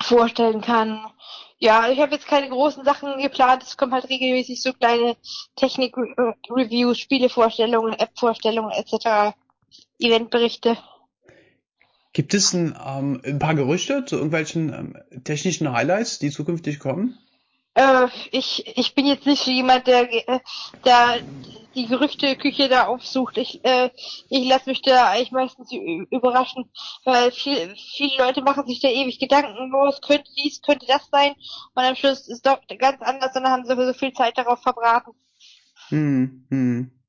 [0.02, 1.06] vorstellen kann.
[1.58, 3.62] Ja, ich habe jetzt keine großen Sachen geplant.
[3.62, 5.16] Es kommen halt regelmäßig so kleine
[5.56, 9.36] Technik-Reviews, Spielevorstellungen, App-Vorstellungen etc.,
[9.98, 10.78] Eventberichte.
[12.12, 17.18] Gibt es ein, ähm, ein paar Gerüchte zu irgendwelchen ähm, technischen Highlights, die zukünftig kommen?
[17.74, 20.40] Äh, ich, ich bin jetzt nicht so jemand, der, äh,
[20.84, 21.20] der
[21.76, 23.38] die Gerüchteküche da aufsucht.
[23.38, 23.90] Ich, äh,
[24.28, 26.70] ich lasse mich da eigentlich meistens überraschen,
[27.04, 31.34] weil viel, viele Leute machen sich da ewig Gedanken, es könnte dies, könnte das sein,
[31.74, 34.36] und am Schluss ist es doch ganz anders und dann haben sie so viel Zeit
[34.36, 35.12] darauf verbraten.
[35.88, 36.99] Hm, hm.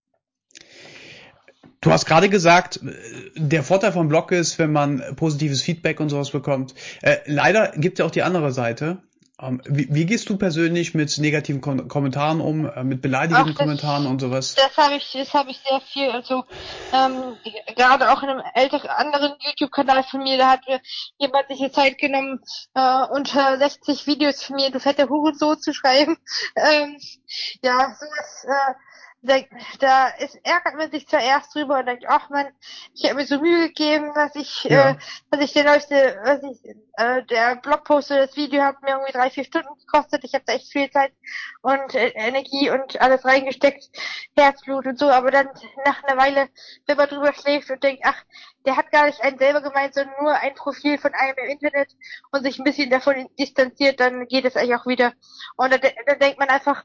[1.82, 2.80] Du hast gerade gesagt,
[3.36, 6.76] der Vorteil vom Blog ist, wenn man positives Feedback und sowas bekommt.
[7.02, 9.00] Äh, leider gibt es ja auch die andere Seite.
[9.42, 13.58] Ähm, wie, wie, gehst du persönlich mit negativen Kom Kommentaren um, äh, mit beleidigenden Ach,
[13.58, 14.54] Kommentaren und sowas?
[14.54, 16.12] Das habe ich, das habe ich sehr viel.
[16.12, 16.44] Also
[16.94, 17.38] ähm,
[17.76, 20.80] gerade auch in einem älteren anderen YouTube-Kanal von mir, da hat mir
[21.18, 22.42] jemand sich die Zeit genommen,
[22.76, 26.18] äh, unter 60 Videos von mir, du fette Hurensohn zu schreiben.
[26.56, 26.98] Ähm,
[27.64, 28.46] ja, sowas.
[28.46, 28.74] Äh,
[29.22, 29.38] da,
[29.80, 32.48] da ist, ärgert man sich zuerst drüber und denkt, ach man,
[32.94, 34.92] ich habe mir so Mühe gegeben, dass ich, ja.
[34.92, 34.96] äh,
[35.30, 39.12] dass ich der neueste, was ich, äh, der Blogpost oder das Video hat mir irgendwie
[39.12, 40.24] drei, vier Stunden gekostet.
[40.24, 41.14] Ich habe da echt viel Zeit
[41.62, 43.90] und äh, Energie und alles reingesteckt,
[44.36, 45.50] Herzblut und so, aber dann
[45.86, 46.50] nach einer Weile,
[46.88, 48.24] wenn man drüber schläft und denkt, ach,
[48.66, 51.96] der hat gar nicht einen selber gemeint, sondern nur ein Profil von einem im Internet
[52.32, 55.14] und sich ein bisschen davon distanziert, dann geht es eigentlich auch wieder.
[55.58, 56.84] Und dann, dann denkt man einfach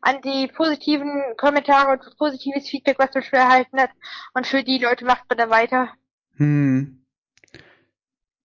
[0.00, 3.90] an die positiven Kommentare und positives Feedback, was man schon erhalten hat.
[4.34, 5.90] Und für die Leute macht man dann weiter.
[6.36, 7.04] Hm.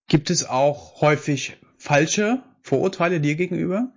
[0.06, 3.92] Gibt es auch häufig falsche Vorurteile dir gegenüber?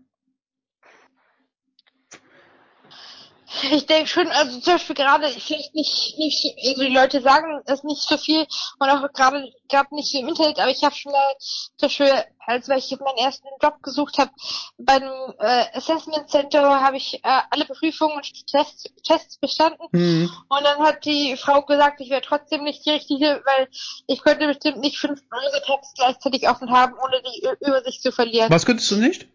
[3.72, 7.84] Ich denke schon, also zum Beispiel gerade vielleicht nicht, nicht, also die Leute sagen es
[7.84, 8.46] nicht so viel
[8.80, 11.34] und auch gerade gerade nicht im Internet, aber ich habe schon mal
[11.78, 12.12] zum Beispiel,
[12.46, 14.32] als weil ich meinen ersten Job gesucht habe,
[14.78, 20.32] bei einem äh, Assessment Center habe ich äh, alle Prüfungen und Tests, Tests bestanden mhm.
[20.50, 23.68] und dann hat die Frau gesagt, ich wäre trotzdem nicht die richtige, weil
[24.08, 28.52] ich könnte bestimmt nicht fünf Browser-Tabs gleichzeitig offen haben, ohne die Übersicht zu verlieren.
[28.52, 29.28] Was könntest du nicht?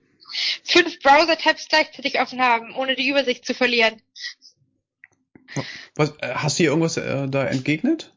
[0.64, 4.00] Fünf Browser-Tabs gleichzeitig offen haben, ohne die Übersicht zu verlieren.
[5.94, 8.12] Was, äh, hast du hier irgendwas äh, da entgegnet?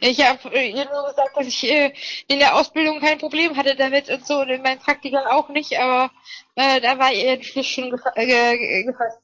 [0.00, 1.92] Ich habe äh, ihr nur gesagt, dass ich äh,
[2.28, 5.78] in der Ausbildung kein Problem hatte damit und so und in meinen Praktikern auch nicht,
[5.78, 6.10] aber
[6.56, 9.20] äh, da war ihr Entschluss schon gefa äh, gefasst.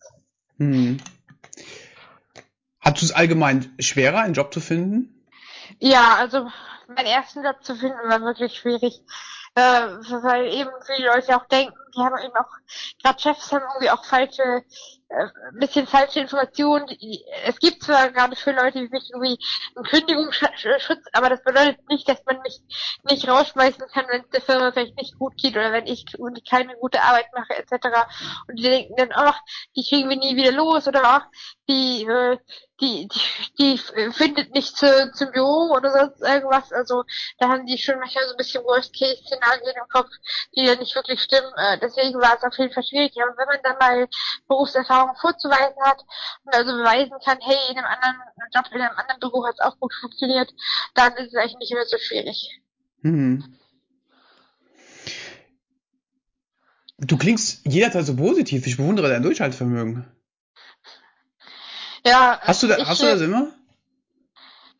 [0.59, 0.99] Hm.
[2.81, 5.27] Hattest du es allgemein schwerer, einen Job zu finden?
[5.81, 6.49] Ja, also
[6.89, 9.01] meinen ersten Job zu finden war wirklich schwierig
[9.55, 12.51] äh, weil eben viele Leute auch denken, die haben eben auch,
[13.03, 14.65] gerade Chefs haben irgendwie auch falsche,
[15.11, 16.87] äh, bisschen falsche Informationen.
[17.45, 19.39] Es gibt zwar gerade für Leute wie mich irgendwie
[19.75, 22.61] einen Kündigungsschutz, aber das bedeutet nicht, dass man mich
[23.09, 26.07] nicht rausschmeißen kann, wenn es der Firma vielleicht nicht gut geht oder wenn ich
[26.49, 27.89] keine gute Arbeit mache etc.
[28.47, 29.41] Und die denken dann, ach,
[29.77, 31.27] die kriegen wir nie wieder los oder ach,
[31.69, 32.39] die, äh,
[32.81, 33.19] die, die,
[33.59, 33.79] die
[34.13, 36.73] findet nicht zu, zum Büro oder sonst irgendwas.
[36.73, 37.05] Also
[37.39, 40.09] da haben die schon manchmal so ein bisschen Worst-Case-Szenarien im Kopf,
[40.57, 41.53] die ja nicht wirklich stimmen.
[41.57, 43.13] Äh, deswegen war es auf jeden Fall schwierig.
[43.23, 44.09] Aber wenn man dann mal
[44.49, 46.03] Berufserfahrung vorzuweisen hat
[46.45, 49.61] und also beweisen kann, hey, in einem anderen Job, in einem anderen Büro hat es
[49.61, 50.51] auch gut funktioniert,
[50.95, 52.61] dann ist es eigentlich nicht mehr so schwierig.
[53.03, 53.57] Mhm.
[56.99, 58.67] Du klingst jederzeit so positiv.
[58.67, 60.07] Ich bewundere dein Durchhaltevermögen.
[62.05, 62.39] Ja.
[62.43, 63.53] Hast du, da, ich, hast du das immer?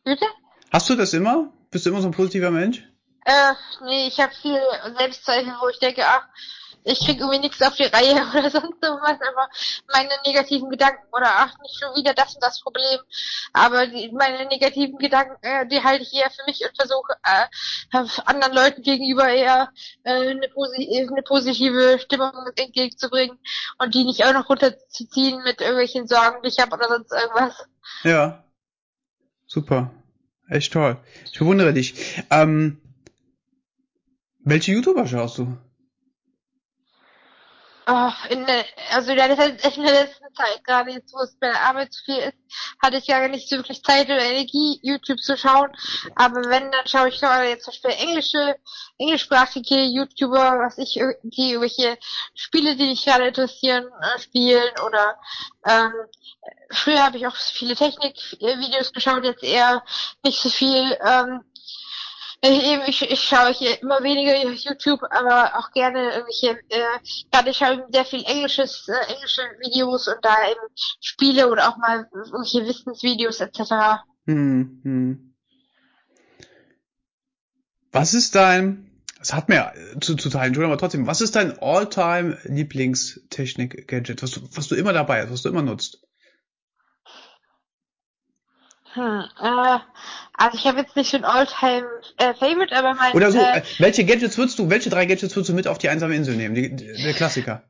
[0.03, 0.25] Bitte?
[0.71, 1.51] Hast du das immer?
[1.71, 2.87] Bist du immer so ein positiver Mensch?
[3.25, 3.53] Äh,
[3.85, 4.59] nee, ich habe viel
[4.97, 6.27] Selbstzweifel, wo ich denke, ach,
[6.83, 9.49] ich krieg irgendwie nichts auf die Reihe oder sonst irgendwas, aber
[9.91, 12.99] meine negativen Gedanken oder ach, nicht schon wieder das und das Problem.
[13.53, 18.07] Aber die, meine negativen Gedanken, äh, die halte ich eher für mich und versuche äh,
[18.25, 19.71] anderen Leuten gegenüber eher
[20.03, 23.37] äh, eine, posi eine positive Stimmung entgegenzubringen
[23.79, 27.67] und die nicht auch noch runterzuziehen mit irgendwelchen Sorgen, die ich habe oder sonst irgendwas.
[28.03, 28.43] Ja.
[29.47, 29.91] Super.
[30.47, 30.97] Echt toll.
[31.25, 32.23] Ich bewundere dich.
[32.29, 32.81] Ähm,
[34.39, 35.57] welche YouTuber schaust du?
[37.93, 41.47] Ach, in der, also heißt echt in der letzten Zeit, gerade jetzt, wo es bei
[41.47, 42.37] der Arbeit zu viel ist,
[42.81, 45.69] hatte ich ja nicht so wirklich Zeit oder Energie, YouTube zu schauen.
[46.15, 48.55] Aber wenn, dann schaue ich gerade jetzt zum Beispiel englische,
[48.97, 51.97] englischsprachige YouTuber, was ich, die irgendwelche
[52.33, 55.19] Spiele, die mich gerade interessieren, äh, spielen oder
[55.67, 55.91] ähm,
[56.69, 59.83] früher habe ich auch viele Technikvideos geschaut, jetzt eher
[60.23, 60.97] nicht so viel.
[61.05, 61.41] Ähm,
[62.41, 66.99] ich, ich, ich schaue hier immer weniger YouTube, aber auch gerne irgendwelche, äh,
[67.31, 70.59] gerade ich schaue sehr viel englisches, äh, englische Videos und da eben
[70.99, 74.01] Spiele oder auch mal irgendwelche Wissensvideos etc.
[74.25, 75.35] Hm, hm.
[77.91, 81.59] Was ist dein, das hat mir zu, zu teilen, Entschuldigung, aber trotzdem, was ist dein
[81.59, 86.01] All-Time Lieblingstechnik-Gadget, was du, was du immer dabei hast, was du immer nutzt?
[88.93, 89.79] Hm, äh,
[90.33, 93.59] also ich habe jetzt nicht so ein Alltime äh, Favorite, aber mein Oder so, äh,
[93.59, 96.35] äh, welche Gadgets würdest du, welche drei Gadgets würdest du mit auf die einsame Insel
[96.35, 96.55] nehmen?
[96.55, 97.63] Die, der Klassiker.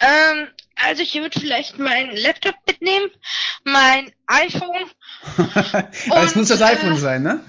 [0.00, 3.10] Ähm, also ich würde vielleicht meinen Laptop mitnehmen,
[3.64, 4.90] mein iPhone.
[6.10, 7.40] aber es muss das iPhone sein, ne?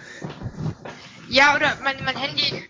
[1.29, 2.63] Ja, oder mein, mein Handy.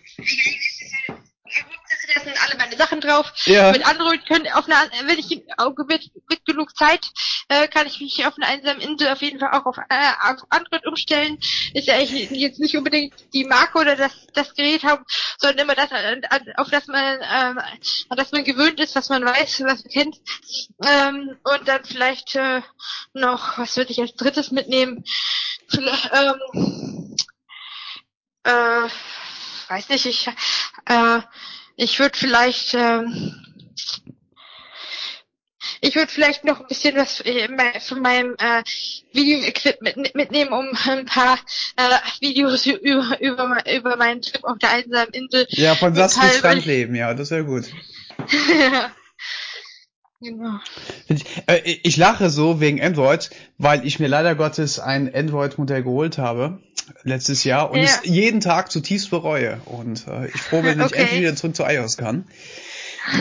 [2.14, 3.32] Da sind alle meine Sachen drauf.
[3.44, 3.72] Ja.
[3.72, 7.10] Mit Android können auf einer, wenn ich mit, mit genug Zeit,
[7.48, 10.40] äh, kann ich mich auf einer einsamen Insel auf jeden Fall auch auf, äh, auf
[10.50, 11.38] Android umstellen.
[11.74, 15.04] Ist ja eigentlich jetzt nicht unbedingt die Marke oder das, das Gerät haben,
[15.38, 16.20] sondern immer das, äh,
[16.56, 17.58] auf das man, ähm,
[18.08, 20.16] an das man gewöhnt ist, was man weiß, was man kennt.
[20.84, 22.62] Ähm, und dann vielleicht äh,
[23.12, 25.04] noch, was würde ich als drittes mitnehmen?
[25.68, 27.16] Vielleicht, ähm,
[28.44, 28.88] äh,
[29.68, 30.28] weiß nicht, ich,
[30.86, 31.20] äh,
[31.80, 33.34] ich würde vielleicht, ähm,
[35.80, 37.48] ich würde vielleicht noch ein bisschen was äh,
[37.80, 38.62] von meinem äh,
[39.12, 41.38] Video-Equipment mit, mitnehmen, um ein paar
[41.76, 45.46] äh, Videos über, über, über meinen Trip auf der einsamen Insel.
[45.50, 47.64] Ja, von Saskis Strandleben, ja, das wäre gut.
[50.20, 50.58] genau.
[51.08, 56.18] Ich, äh, ich lache so wegen Android, weil ich mir leider Gottes ein Android-Modell geholt
[56.18, 56.60] habe
[57.02, 57.84] letztes Jahr und Ja.
[57.84, 59.60] es jeden Tag zutiefst bereue.
[59.66, 61.00] Und äh, ich froh bin, wenn ich Okay.
[61.02, 62.28] endlich wieder zurück zu iOS kann.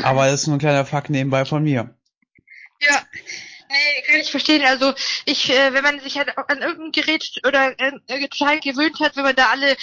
[0.04, 1.96] Aber das ist nur ein kleiner Fakt nebenbei von mir.
[2.82, 3.02] Ja,
[3.70, 4.64] nee, kann ich verstehen.
[4.66, 4.94] Also
[5.26, 9.24] ich, äh, wenn man sich halt an irgendein Gerät oder äh, total gewöhnt hat, wenn
[9.24, 9.76] man da alle,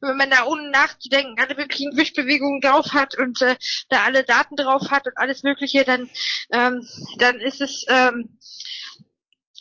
[0.00, 3.56] wenn man da ohne nachzudenken alle möglichen Wischbewegungen drauf hat und äh,
[3.88, 6.10] da alle Daten drauf hat und alles Mögliche, dann
[6.52, 6.86] ähm,
[7.18, 8.38] dann ist es ähm,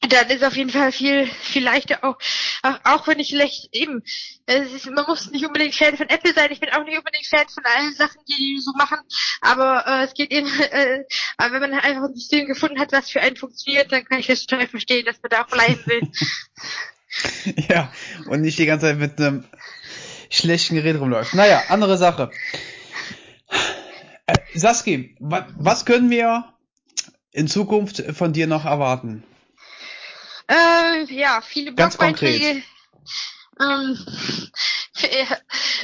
[0.10, 2.18] dann ist auf jeden Fall viel viel leichter auch
[2.62, 4.04] auch, auch wenn ich vielleicht eben
[4.46, 7.26] es ist, man muss nicht unbedingt Fan von Apple sein ich bin auch nicht unbedingt
[7.26, 9.00] Fan von allen Sachen die die so machen
[9.42, 11.04] aber äh, es geht eben äh,
[11.38, 14.28] aber wenn man einfach ein System gefunden hat was für einen funktioniert dann kann ich
[14.28, 16.02] das total verstehen dass man da auch bleiben will
[17.70, 17.92] Ja,
[18.28, 19.46] und nicht die ganze Zeit mit einem
[20.30, 21.34] schlechten Gerät rumläuft.
[21.34, 22.32] Naja, andere Sache.
[24.26, 26.54] Äh, Saski, wa was können wir
[27.32, 29.24] in Zukunft von dir noch erwarten?
[30.54, 32.62] Äh, ja, viele Ganz Blogbeiträge.
[33.60, 33.98] Ähm,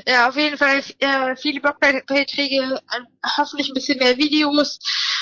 [0.08, 4.80] ja, auf jeden Fall äh, viele Blogbeiträge, äh, hoffentlich ein bisschen mehr Videos,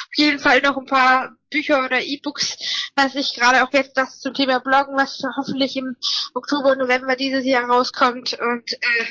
[0.10, 2.58] auf jeden Fall noch ein paar Bücher oder E-Books,
[2.96, 5.96] was ich gerade auch jetzt das zum Thema Bloggen, was hoffentlich im
[6.34, 8.34] Oktober, November dieses Jahr rauskommt.
[8.34, 9.06] Und äh,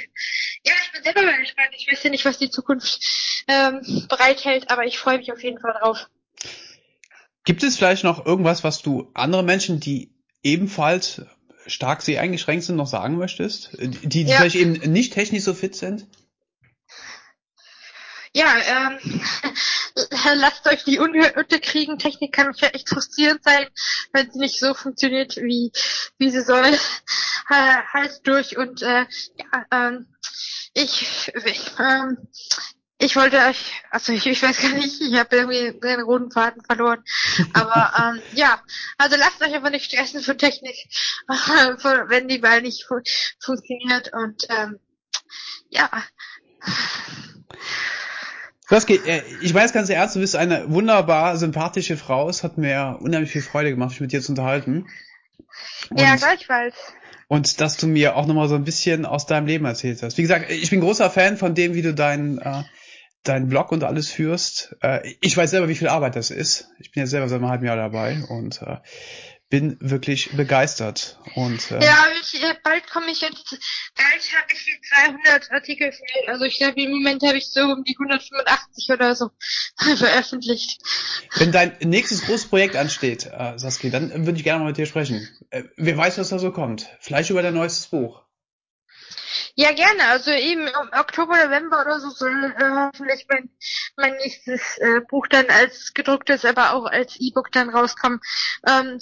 [0.65, 1.71] ja, ich bin selber mal gespannt.
[1.77, 5.61] Ich weiß ja nicht, was die Zukunft ähm, bereithält, aber ich freue mich auf jeden
[5.61, 6.09] Fall drauf.
[7.45, 10.16] Gibt es vielleicht noch irgendwas, was du anderen Menschen, die
[10.47, 11.23] ebenfalls
[11.67, 13.71] stark seheingeschränkt sind, noch sagen möchtest?
[13.81, 14.37] Die, die Ja.
[14.37, 16.07] vielleicht eben nicht technisch so fit sind?
[18.33, 19.21] Ja, ähm,
[20.35, 21.99] lasst euch die un unterkriegen.
[21.99, 23.67] Technik kann echt frustrierend sein,
[24.13, 25.73] wenn sie nicht so funktioniert, wie,
[26.19, 26.73] wie sie soll.
[27.49, 29.07] Äh, halt durch und äh,
[29.39, 30.09] ja, ähm,
[30.75, 32.19] ich, ich, ähm,
[32.99, 36.63] ich wollte euch, also ich, ich weiß gar nicht, ich habe irgendwie den roten Faden
[36.65, 37.05] verloren.
[37.53, 38.61] Aber ähm, ja,
[38.97, 40.77] also lasst euch einfach nicht stressen für Technik,
[41.29, 43.01] wenn die mal nicht fu
[43.41, 44.79] funktioniert und ähm,
[45.69, 45.91] ja.
[48.69, 52.29] Saski, äh, ich weiß ganz ernst, du bist eine wunderbar sympathische Frau.
[52.29, 54.87] Es hat mir unheimlich viel Freude gemacht, mich mit dir zu unterhalten.
[55.91, 56.75] Und, ja, gleichfalls.
[57.29, 60.17] und dass du mir auch nochmal so ein bisschen aus deinem Leben erzählt hast.
[60.17, 62.65] Wie gesagt, ich bin großer Fan von dem, wie du deinen äh,
[63.29, 64.77] deinen Blog und alles führst.
[64.83, 66.69] Äh, ich weiß selber, wie viel Arbeit das ist.
[66.79, 68.79] Ich bin ja selber seit einem halben Jahr dabei und äh,
[69.49, 71.19] bin wirklich begeistert.
[71.35, 73.51] Und äh, Ja, ich, äh, bald komme ich jetzt,
[73.97, 74.81] bald habe ich die
[75.25, 76.33] 200 Artikel voll.
[76.33, 79.31] Also ich glaube, im Moment habe ich so um die 185 oder so
[79.97, 80.81] veröffentlicht.
[81.37, 84.87] wenn dein nächstes großes Projekt ansteht, äh, Saskia, dann würde ich gerne mal mit dir
[84.87, 85.29] sprechen.
[85.51, 86.89] Äh, wer weiß, was da so kommt.
[87.01, 88.26] Vielleicht über dein neuestes Buch.
[89.59, 90.05] Ja, gerne.
[90.09, 93.49] Also eben im Oktober, November oder so soll äh, hoffentlich mein,
[93.97, 98.21] mein nächstes äh, Buch dann als gedrucktes, aber auch als E-Book dann rauskommen.
[98.69, 98.99] Ähm,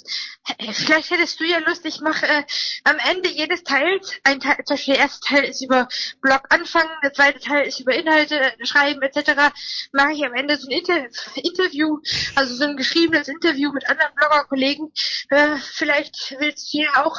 [0.71, 2.43] vielleicht hättest du ja Lust, ich mache äh,
[2.85, 5.89] am Ende jedes Teils, ein Teil, zum Beispiel der erste Teil ist über
[6.21, 9.51] Blog anfangen, der zweite Teil ist über Inhalte schreiben etc.
[9.91, 11.99] Mache ich am Ende so ein Inter Interview,
[12.35, 14.93] also so ein geschriebenes Interview mit anderen Blogger-Kollegen.
[15.31, 17.17] Äh, vielleicht willst du ja auch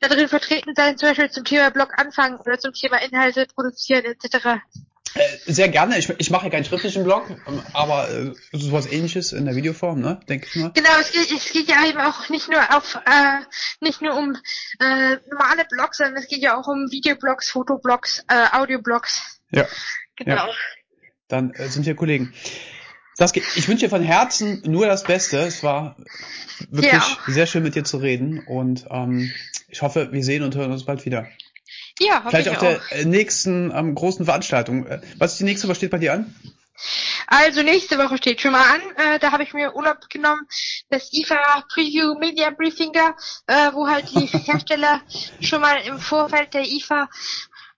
[0.00, 4.04] da drin vertreten sein, zum Beispiel zum Thema Blog anfangen oder zum Thema Inhalte produzieren
[4.04, 4.60] etc.
[5.14, 5.98] Äh, sehr gerne.
[5.98, 10.00] Ich, ich mache ja keinen schriftlichen Blog, ähm, aber äh, sowas ähnliches in der Videoform,
[10.00, 10.20] ne?
[10.28, 10.72] Denke ich mal.
[10.74, 13.40] Genau, es geht, es geht ja eben auch nicht nur auf äh,
[13.80, 14.36] nicht nur um
[14.78, 19.40] äh, normale Blogs, sondern es geht ja auch um Videoblogs, Fotoblogs, äh, Audioblogs.
[19.50, 19.66] Ja.
[20.16, 20.46] Genau.
[20.46, 20.48] Ja.
[21.28, 22.34] Dann äh, sind wir Kollegen.
[23.14, 25.38] Saskia, ich wünsche dir von Herzen nur das Beste.
[25.38, 25.96] Es war
[26.68, 27.18] wirklich Ja.
[27.26, 29.32] sehr schön mit dir zu reden und ähm,
[29.68, 31.26] ich hoffe, wir sehen und hören uns bald wieder.
[31.98, 32.88] Ja, hoffe Vielleicht ich auf auch.
[32.88, 34.86] der äh, nächsten ähm, großen Veranstaltung.
[34.86, 35.68] Äh, Was ist die nächste?
[35.68, 36.34] Was steht bei dir an?
[37.26, 38.80] Also nächste Woche steht schon mal an.
[38.96, 40.42] Äh, da habe ich mir Urlaub genommen.
[40.90, 43.14] Das IFA Preview Media Briefing da,
[43.46, 45.00] äh, wo halt die Hersteller
[45.40, 47.08] schon mal im Vorfeld der IFA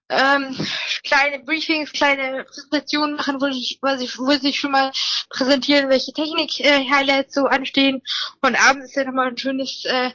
[0.09, 0.57] ähm,
[1.05, 4.93] kleine Briefings, kleine Präsentationen machen, wo ich, wo ich, wo sich schon mal
[5.31, 8.03] präsentieren, welche Technik-Highlights äh, so anstehen.
[8.41, 10.11] Und abends ist ja nochmal ein schönes äh,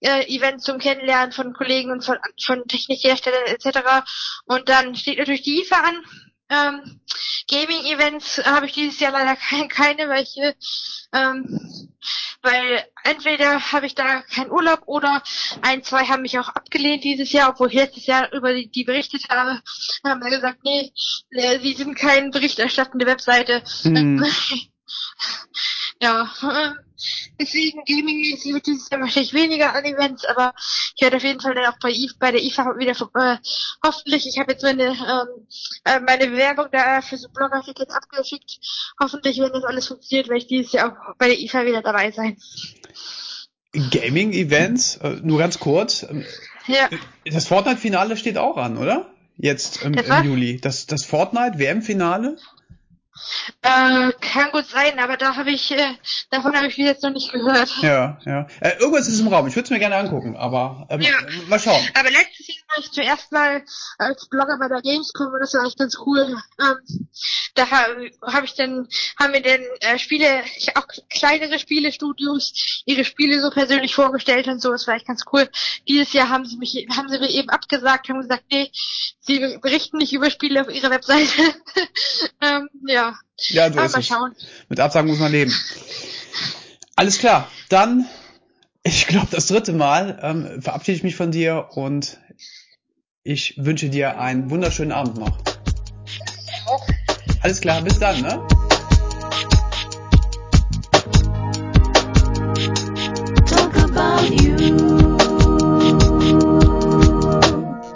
[0.00, 4.04] äh, Event zum Kennenlernen von Kollegen und von, von Technikherstellern etc.
[4.44, 6.04] Und dann steht natürlich die IFA an.
[6.50, 7.00] Ähm,
[7.48, 10.54] Gaming-Events habe ich dieses Jahr leider keine, keine welche,
[11.12, 11.88] ähm,
[12.42, 15.22] weil entweder habe ich da keinen Urlaub oder
[15.62, 18.84] ein, zwei haben mich auch abgelehnt dieses Jahr, obwohl ich letztes Jahr über die, die
[18.84, 19.60] berichtet habe,
[20.04, 20.92] haben wir gesagt, nee,
[21.30, 23.62] äh, sie sind keine berichterstattende Webseite.
[23.82, 24.24] Hm.
[26.00, 26.30] ja,
[27.40, 30.54] deswegen gaming-mäßig wird dieses Jahr wahrscheinlich weniger an Events, aber
[30.96, 33.36] ich werde auf jeden Fall dann auch bei, I bei der IFA wieder äh,
[33.84, 35.46] hoffentlich, ich habe jetzt meine ähm,
[35.84, 38.58] äh, meine Bewerbung da für so Blogartikel abgeschickt.
[39.00, 42.10] Hoffentlich, wenn das alles funktioniert, werde ich dieses Jahr auch bei der IFA wieder dabei
[42.10, 42.36] sein.
[43.72, 46.02] Gaming-Events, äh, nur ganz kurz.
[46.02, 46.24] Ähm,
[46.66, 46.88] ja.
[47.24, 49.10] Das Fortnite-Finale steht auch an, oder?
[49.36, 50.60] Jetzt im, im Juli.
[50.60, 52.36] Das, das Fortnite-WM-Finale?
[53.62, 55.94] Äh, kann gut sein, aber da habe ich, äh,
[56.30, 57.70] davon habe ich jetzt noch nicht gehört.
[57.82, 58.46] Ja, ja.
[58.60, 59.46] Äh, irgendwas ist im Raum.
[59.46, 61.12] Ich würde es mir gerne angucken, aber ähm, ja.
[61.48, 61.80] mal schauen.
[61.98, 63.62] Aber letztes Jahr war ich zuerst mal
[63.98, 66.36] als Blogger bei der Gamescom und das war echt ganz cool.
[66.60, 67.08] Ähm,
[67.54, 70.42] da habe hab ich dann, haben wir dann äh, Spiele,
[70.74, 74.70] auch kleinere Spielestudios, ihre Spiele so persönlich vorgestellt und so.
[74.72, 75.48] Das war echt ganz cool.
[75.88, 78.70] Dieses Jahr haben sie mich, haben sie mir eben abgesagt, haben gesagt, nee,
[79.20, 81.54] sie berichten nicht über Spiele auf ihrer Webseite.
[82.40, 83.09] ähm, ja.
[83.48, 84.06] Ja, so ist mal es.
[84.06, 84.34] Schauen.
[84.68, 85.52] Mit Absagen muss man leben.
[86.96, 88.06] Alles klar, dann,
[88.82, 92.18] ich glaube, das dritte Mal ähm, verabschiede ich mich von dir und
[93.22, 95.38] ich wünsche dir einen wunderschönen Abend noch.
[97.42, 98.46] Alles klar, bis dann, ne?